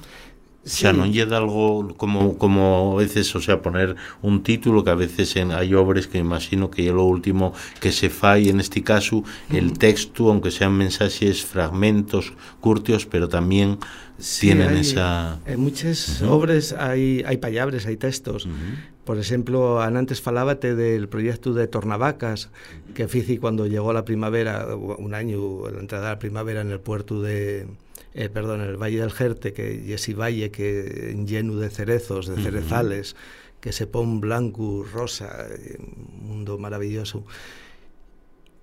Sí. 0.66 0.88
O 0.88 0.90
sea, 0.90 0.94
non 0.98 1.14
lle 1.14 1.30
algo 1.30 1.94
como, 1.94 2.42
como 2.42 2.98
a 2.98 3.06
veces, 3.06 3.30
o 3.38 3.40
sea, 3.40 3.62
poner 3.62 3.94
un 4.26 4.42
título 4.42 4.82
que 4.82 4.90
a 4.90 4.98
veces 4.98 5.38
en, 5.38 5.54
hai 5.54 5.78
obras 5.78 6.10
que 6.10 6.18
imagino 6.18 6.74
que 6.74 6.90
é 6.90 6.92
lo 6.92 7.06
último 7.06 7.54
que 7.78 7.94
se 7.94 8.10
fai 8.10 8.50
en 8.50 8.58
este 8.58 8.82
caso 8.82 9.22
el 9.54 9.78
texto, 9.78 10.34
aunque 10.34 10.50
sean 10.50 10.74
mensaxes, 10.74 11.46
fragmentos 11.46 12.34
curtios, 12.66 13.06
pero 13.06 13.30
también 13.30 13.78
sí, 14.18 14.50
tienen 14.50 14.74
hay, 14.74 14.82
esa... 14.82 15.38
En 15.46 15.62
muchas 15.62 16.26
uh 16.26 16.26
-huh. 16.26 16.34
obras 16.34 16.74
hai, 16.74 17.22
hai 17.30 17.38
pallabres, 17.38 17.86
hai 17.86 18.02
textos. 18.02 18.50
Uh 18.50 18.58
-huh. 18.58 19.06
Por 19.06 19.22
exemplo, 19.22 19.86
antes 19.86 20.18
falábate 20.18 20.74
del 20.74 21.06
proyecto 21.06 21.54
de 21.54 21.70
Tornavacas, 21.70 22.50
que 22.98 23.06
fici 23.06 23.38
cuando 23.38 23.70
llegó 23.70 23.94
la 23.94 24.02
primavera, 24.02 24.74
un 24.74 25.14
año, 25.14 25.70
la 25.70 25.78
entrada 25.78 26.10
a 26.10 26.18
la 26.18 26.20
primavera 26.20 26.66
en 26.66 26.74
el 26.74 26.82
puerto 26.82 27.22
de 27.22 27.70
eh, 28.16 28.30
perdón, 28.30 28.62
el 28.62 28.78
Valle 28.78 29.02
del 29.02 29.12
Jerte, 29.12 29.52
que 29.54 29.76
y 29.86 29.92
ese 29.94 30.14
valle 30.14 30.50
que 30.50 31.16
lleno 31.28 31.58
de 31.58 31.70
cerezos, 31.70 32.28
de 32.28 32.42
cerezales, 32.42 33.14
uh 33.14 33.16
-huh. 33.16 33.60
que 33.62 33.72
se 33.74 33.88
pone 33.88 34.20
blanco, 34.20 34.86
rosa, 34.92 35.48
un 35.78 36.28
mundo 36.28 36.58
maravilloso. 36.58 37.26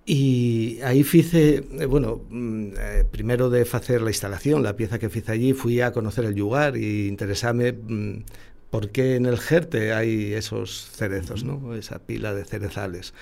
Y 0.05 0.81
ahí 0.83 1.05
fice, 1.05 1.65
eh, 1.79 1.87
bueno, 1.87 2.23
mm, 2.31 2.69
eh, 2.77 3.05
primero 3.11 3.51
de 3.51 3.63
hacer 3.63 4.03
la 4.03 4.11
instalación, 4.11 4.63
la 4.63 4.75
pieza 4.75 4.99
que 4.99 5.09
fice 5.09 5.33
allí, 5.33 5.53
fui 5.53 5.81
a 5.81 5.93
conocer 5.93 6.25
el 6.25 6.35
lugar 6.35 6.77
y 6.77 7.07
interesarme 7.07 7.73
mm, 7.73 8.25
por 8.71 8.91
qué 8.91 9.17
en 9.17 9.27
el 9.27 9.39
Jerte 9.39 9.93
hay 9.93 10.33
esos 10.33 10.91
cerezos, 10.93 11.45
¿no? 11.45 11.75
esa 11.75 12.01
pila 12.01 12.35
de 12.35 12.45
cerezales. 12.45 13.15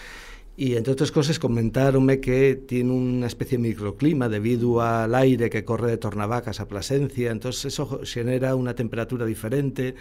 Y 0.56 0.76
entre 0.76 0.92
otras 0.92 1.10
cosas 1.10 1.38
comentaronme 1.38 2.20
que 2.20 2.54
tiene 2.54 2.92
una 2.92 3.26
especie 3.26 3.56
de 3.56 3.62
microclima 3.62 4.28
debido 4.28 4.82
al 4.82 5.14
aire 5.14 5.48
que 5.48 5.64
corre 5.64 5.90
de 5.90 5.96
Tornavacas 5.96 6.60
a 6.60 6.68
Plasencia, 6.68 7.30
entonces 7.30 7.66
eso 7.66 8.00
genera 8.04 8.54
una 8.54 8.74
temperatura 8.74 9.24
diferente 9.24 9.94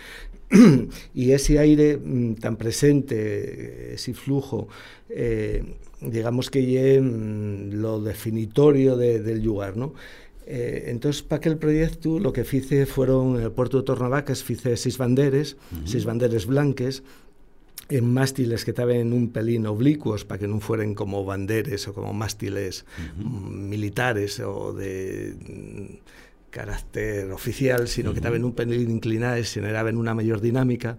y 1.14 1.32
ese 1.32 1.60
aire 1.60 1.98
mm, 1.98 2.36
tan 2.36 2.58
presente, 2.58 3.94
ese 3.94 4.14
flujo, 4.14 4.68
eh, 5.10 5.64
digamos 6.02 6.50
que 6.50 6.96
es 6.96 7.02
mm, 7.02 7.80
lo 7.80 8.02
definitorio 8.02 8.98
del 8.98 9.42
lugar, 9.42 9.78
¿no? 9.78 9.94
Eh, 10.52 10.86
entonces, 10.88 11.22
para 11.22 11.38
aquel 11.38 11.58
proyecto 11.58 12.20
lo 12.20 12.34
que 12.34 12.42
hice 12.42 12.88
fueron, 12.88 13.38
en 13.38 13.44
el 13.44 13.52
puerto 13.52 13.78
de 13.78 13.84
Tornavacas, 13.84 14.50
hice 14.50 14.78
seis 14.78 14.98
banderes, 14.98 15.58
seis 15.86 16.06
banderes 16.06 16.48
blanques, 16.48 17.04
en 17.90 18.14
mástiles 18.14 18.64
que 18.66 18.72
estaban 18.72 19.14
un 19.14 19.30
pelín 19.32 19.66
oblicuos 19.66 20.24
para 20.24 20.40
que 20.40 20.48
no 20.48 20.60
fueran 20.60 20.94
como 20.94 21.26
banderes 21.26 21.88
o 21.88 21.94
como 21.94 22.14
mástiles 22.14 22.86
militares 23.18 24.40
o 24.40 24.74
de 24.74 25.34
mm, 25.34 26.50
carácter 26.52 27.32
oficial, 27.32 27.88
sino 27.88 28.12
que 28.12 28.20
estaban 28.20 28.46
un 28.46 28.54
pelín 28.54 28.92
inclinados, 28.92 29.52
generaban 29.52 29.98
una 29.98 30.14
mayor 30.14 30.40
dinámica. 30.40 30.98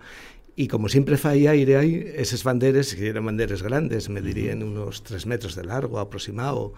Y 0.56 0.66
como 0.66 0.88
siempre 0.88 1.16
fai 1.16 1.46
aire 1.46 1.76
ahí, 1.76 2.04
esos 2.16 2.42
banderes, 2.42 2.94
que 2.94 3.06
eran 3.06 3.24
banderes 3.24 3.62
grandes, 3.62 4.10
me 4.10 4.20
dirían 4.20 4.62
unos 4.62 5.04
tres 5.04 5.24
metros 5.24 5.54
de 5.54 5.64
largo 5.64 6.00
aproximado, 6.00 6.74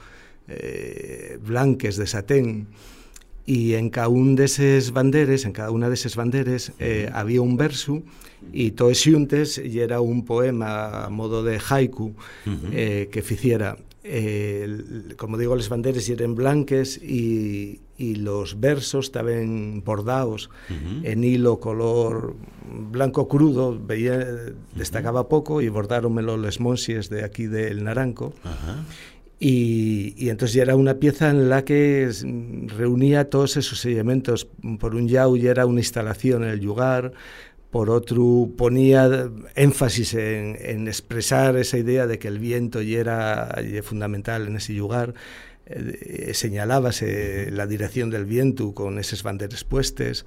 eh, 0.47 1.39
blanques 1.41 1.97
de 1.97 2.07
satén, 2.07 2.69
y 3.47 3.75
en 3.75 3.91
cada 3.91 4.09
un 4.09 4.39
esos 4.39 4.93
banderes, 4.93 5.45
en 5.45 5.53
cada 5.53 5.71
una 5.71 5.93
esos 5.93 6.17
banderes, 6.17 6.73
eh, 6.79 7.11
había 7.13 7.43
un 7.43 7.57
verso 7.57 8.03
y 8.53 8.73
todos 8.73 8.99
xuntes 8.99 9.59
y 9.59 9.81
era 9.81 10.01
un 10.01 10.25
poema 10.25 11.05
a 11.05 11.11
modo 11.11 11.43
de 11.43 11.61
haiku 11.61 12.15
eh, 12.73 13.09
que 13.11 13.23
ficiera 13.23 13.77
eh, 14.05 15.15
como 15.17 15.39
digo, 15.39 15.55
las 15.55 15.69
banderas 15.69 16.09
eran 16.09 16.35
blanques 16.35 16.99
y, 16.99 17.83
y 17.97 18.17
los 18.17 18.59
versos 18.59 19.07
estaban 19.07 19.83
bordados 19.85 20.51
en 21.05 21.23
hilo 21.23 21.61
color 21.61 22.35
blanco 22.91 23.29
crudo, 23.29 23.79
veía, 23.81 24.19
destacaba 24.75 25.29
poco 25.29 25.63
y 25.63 25.69
bordaronmelo 25.69 26.37
los 26.37 26.59
monsies 26.59 27.11
de 27.11 27.25
aquí 27.25 27.47
del 27.47 27.85
Naranco. 27.85 28.35
Y, 29.45 30.29
entonces 30.29 30.55
ya 30.55 30.63
era 30.63 30.77
una 30.77 31.01
pieza 31.01 31.31
en 31.31 31.49
la 31.49 31.65
que 31.65 32.09
reunía 32.77 33.29
todos 33.29 33.57
esos 33.57 33.85
elementos. 33.85 34.47
Por 34.79 34.95
un 34.95 35.13
lado 35.13 35.37
ya 35.37 35.51
era 35.51 35.67
una 35.67 35.81
instalación 35.81 36.45
en 36.45 36.51
el 36.51 36.61
lugar, 36.61 37.13
por 37.73 37.91
otro 37.91 38.51
ponía 38.57 39.29
énfasis 39.57 40.15
en, 40.15 40.87
expresar 40.87 41.57
esa 41.57 41.77
idea 41.77 42.07
de 42.07 42.21
que 42.21 42.29
el 42.29 42.39
viento 42.39 42.83
ya 42.83 43.01
era 43.01 43.59
fundamental 43.83 44.47
en 44.47 44.59
ese 44.59 44.75
lugar. 44.75 45.13
Eh, 45.67 47.51
la 47.53 47.67
dirección 47.67 48.11
del 48.11 48.25
viento 48.27 48.75
con 48.75 49.01
esas 49.01 49.25
banderas 49.25 49.65
puestas. 49.65 50.25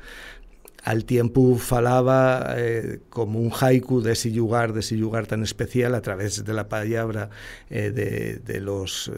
Al 0.85 1.03
tiempo 1.05 1.55
falaba 1.55 2.53
eh, 2.57 2.99
como 3.09 3.39
un 3.39 3.51
haiku 3.51 4.01
de 4.01 4.13
ese 4.13 4.29
lugar, 4.29 4.71
de 4.71 4.81
ese 4.81 4.95
lugar 4.95 5.25
tan 5.25 5.41
especial 5.41 5.95
a 5.95 6.01
través 6.01 6.45
de 6.45 6.53
la 6.53 6.69
palabra 6.69 7.31
eh, 7.71 7.89
de, 7.89 8.61
los 8.61 9.11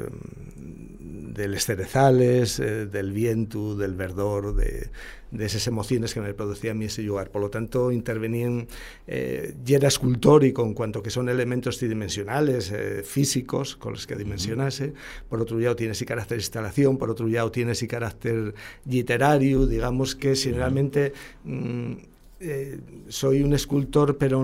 cerezales, 1.57 2.61
eh, 2.61 2.86
del 2.86 3.11
viento, 3.11 3.76
del 3.76 3.95
verdor, 3.95 4.55
de, 4.55 4.89
de 5.32 5.45
esas 5.45 5.67
emociones 5.67 6.13
que 6.13 6.21
me 6.21 6.34
producía 6.34 6.71
a 6.71 6.73
mí 6.73 6.86
ese 6.86 7.03
lugar. 7.03 7.30
Por 7.30 7.41
lo 7.41 7.49
tanto, 7.49 7.91
intervenían, 7.91 8.67
eh, 9.07 9.53
y 9.65 9.73
era 9.73 9.88
escultórico 9.88 10.63
en 10.63 10.73
cuanto 10.73 11.01
que 11.01 11.09
son 11.09 11.30
elementos 11.30 11.78
tridimensionales, 11.78 12.71
eh, 12.71 13.03
físicos, 13.03 13.75
con 13.75 13.93
los 13.93 14.07
que 14.07 14.15
dimensionase. 14.15 14.93
Por 15.30 15.41
otro 15.41 15.59
lado, 15.59 15.75
tiene 15.75 15.91
ese 15.91 16.05
carácter 16.05 16.38
de 16.38 16.43
instalación, 16.43 16.97
por 16.97 17.09
otro 17.09 17.28
lado, 17.28 17.51
tiene 17.51 17.73
ese 17.73 17.88
carácter 17.88 18.53
literario, 18.86 19.65
digamos 19.65 20.15
que 20.15 20.36
generalmente... 20.36 21.13
Mm, 21.43 21.93
eh, 22.39 22.80
soy 23.07 23.41
un 23.41 23.55
escultor, 23.55 24.19
pero 24.19 24.43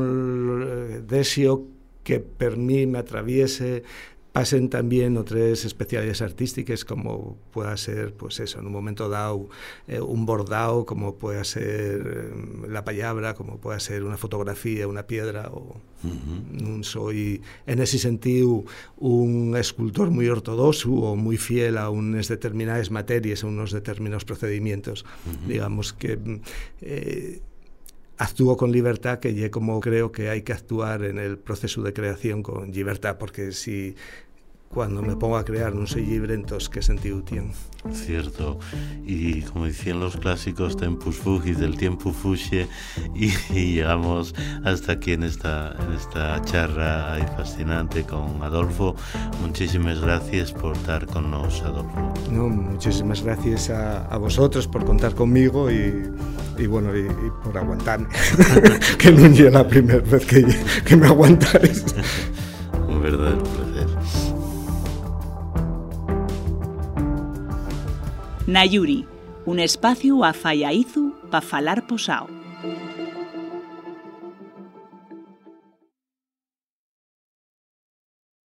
deseo 1.07 1.67
que 2.03 2.19
per 2.19 2.57
mí 2.57 2.85
me 2.85 2.97
atraviese 2.97 3.83
pasen 4.33 4.67
también 4.67 5.15
otras 5.15 5.63
especialidades 5.63 6.23
artísticas 6.23 6.83
como 6.83 7.37
pueda 7.51 7.77
ser, 7.77 8.15
pues 8.15 8.39
eso, 8.39 8.59
en 8.59 8.65
un 8.65 8.73
momento 8.73 9.07
dado 9.07 9.47
eh, 9.87 10.01
un 10.01 10.25
bordado, 10.25 10.87
como 10.87 11.15
pueda 11.15 11.43
ser 11.43 12.33
eh, 12.33 12.67
la 12.67 12.83
palabra, 12.83 13.35
como 13.35 13.59
pueda 13.59 13.79
ser 13.79 14.03
una 14.03 14.17
fotografía, 14.17 14.87
una 14.87 15.05
piedra. 15.05 15.49
O, 15.53 15.77
uh 16.03 16.09
-huh. 16.09 16.65
non 16.65 16.83
soy, 16.83 17.45
en 17.69 17.77
ese 17.79 18.01
sentido, 18.01 18.65
un 18.97 19.53
escultor 19.55 20.09
muy 20.09 20.27
ortodoxo 20.27 20.89
o 20.89 21.15
muy 21.15 21.37
fiel 21.37 21.77
a 21.77 21.93
unas 21.93 22.27
determinadas 22.27 22.89
materias, 22.89 23.43
a 23.43 23.47
unos 23.47 23.71
determinados 23.71 24.25
procedimientos. 24.25 25.05
Uh 25.05 25.29
-huh. 25.29 25.47
Digamos 25.47 25.93
que... 25.93 26.17
Eh, 26.81 27.41
actúo 28.17 28.57
con 28.57 28.71
libertad, 28.71 29.19
que 29.19 29.33
ya 29.33 29.49
como 29.49 29.79
creo 29.79 30.11
que 30.11 30.29
hay 30.29 30.43
que 30.43 30.53
actuar 30.53 31.03
en 31.03 31.17
el 31.17 31.37
proceso 31.37 31.81
de 31.81 31.93
creación 31.93 32.43
con 32.43 32.71
libertad, 32.71 33.17
porque 33.17 33.51
si 33.51 33.95
cuando 34.73 35.01
me 35.01 35.15
pongo 35.15 35.37
a 35.37 35.45
crear 35.45 35.73
no 35.75 35.85
soy 35.85 36.05
libre, 36.05 36.33
entonces 36.33 36.69
qué 36.69 36.81
sentido 36.81 37.21
tiene. 37.21 37.51
Cierto, 37.91 38.59
y 39.05 39.41
como 39.41 39.65
decían 39.65 39.99
los 39.99 40.15
clásicos, 40.15 40.77
tempus 40.77 41.17
fugit, 41.17 41.57
del 41.57 41.75
tiempo 41.75 42.13
fuge, 42.13 42.67
y, 43.13 43.33
y, 43.53 43.73
llegamos 43.73 44.33
hasta 44.63 44.93
aquí 44.93 45.11
en 45.11 45.23
esta, 45.23 45.75
en 45.85 45.93
esta 45.93 46.41
charla 46.43 47.17
fascinante 47.35 48.03
con 48.03 48.41
Adolfo. 48.41 48.95
Muchísimas 49.41 49.99
gracias 49.99 50.53
por 50.53 50.77
estar 50.77 51.05
con 51.07 51.29
nosotros, 51.29 51.61
Adolfo. 51.63 52.13
No, 52.31 52.47
muchísimas 52.47 53.21
gracias 53.21 53.69
a, 53.69 54.05
a 54.05 54.17
vosotros 54.17 54.65
por 54.67 54.85
contar 54.85 55.13
conmigo 55.13 55.69
y, 55.69 56.09
y 56.57 56.67
bueno, 56.67 56.95
y, 56.95 57.01
y 57.01 57.31
por 57.43 57.57
aguantarme, 57.57 58.07
que 58.97 59.11
no 59.11 59.25
es 59.25 59.39
la 59.51 59.67
primera 59.67 59.99
vez 59.99 60.25
que, 60.25 60.45
que 60.85 60.95
me 60.95 61.07
aguantáis. 61.07 61.83
Un 62.87 63.01
verdadero 63.01 63.43
placer. 63.43 63.72
Nayuri, 68.45 69.05
un 69.45 69.57
espacio 69.57 70.25
a 70.25 70.33
Fallaizu 70.33 71.13
para 71.31 71.39
falar 71.39 71.87
posao. 71.87 72.42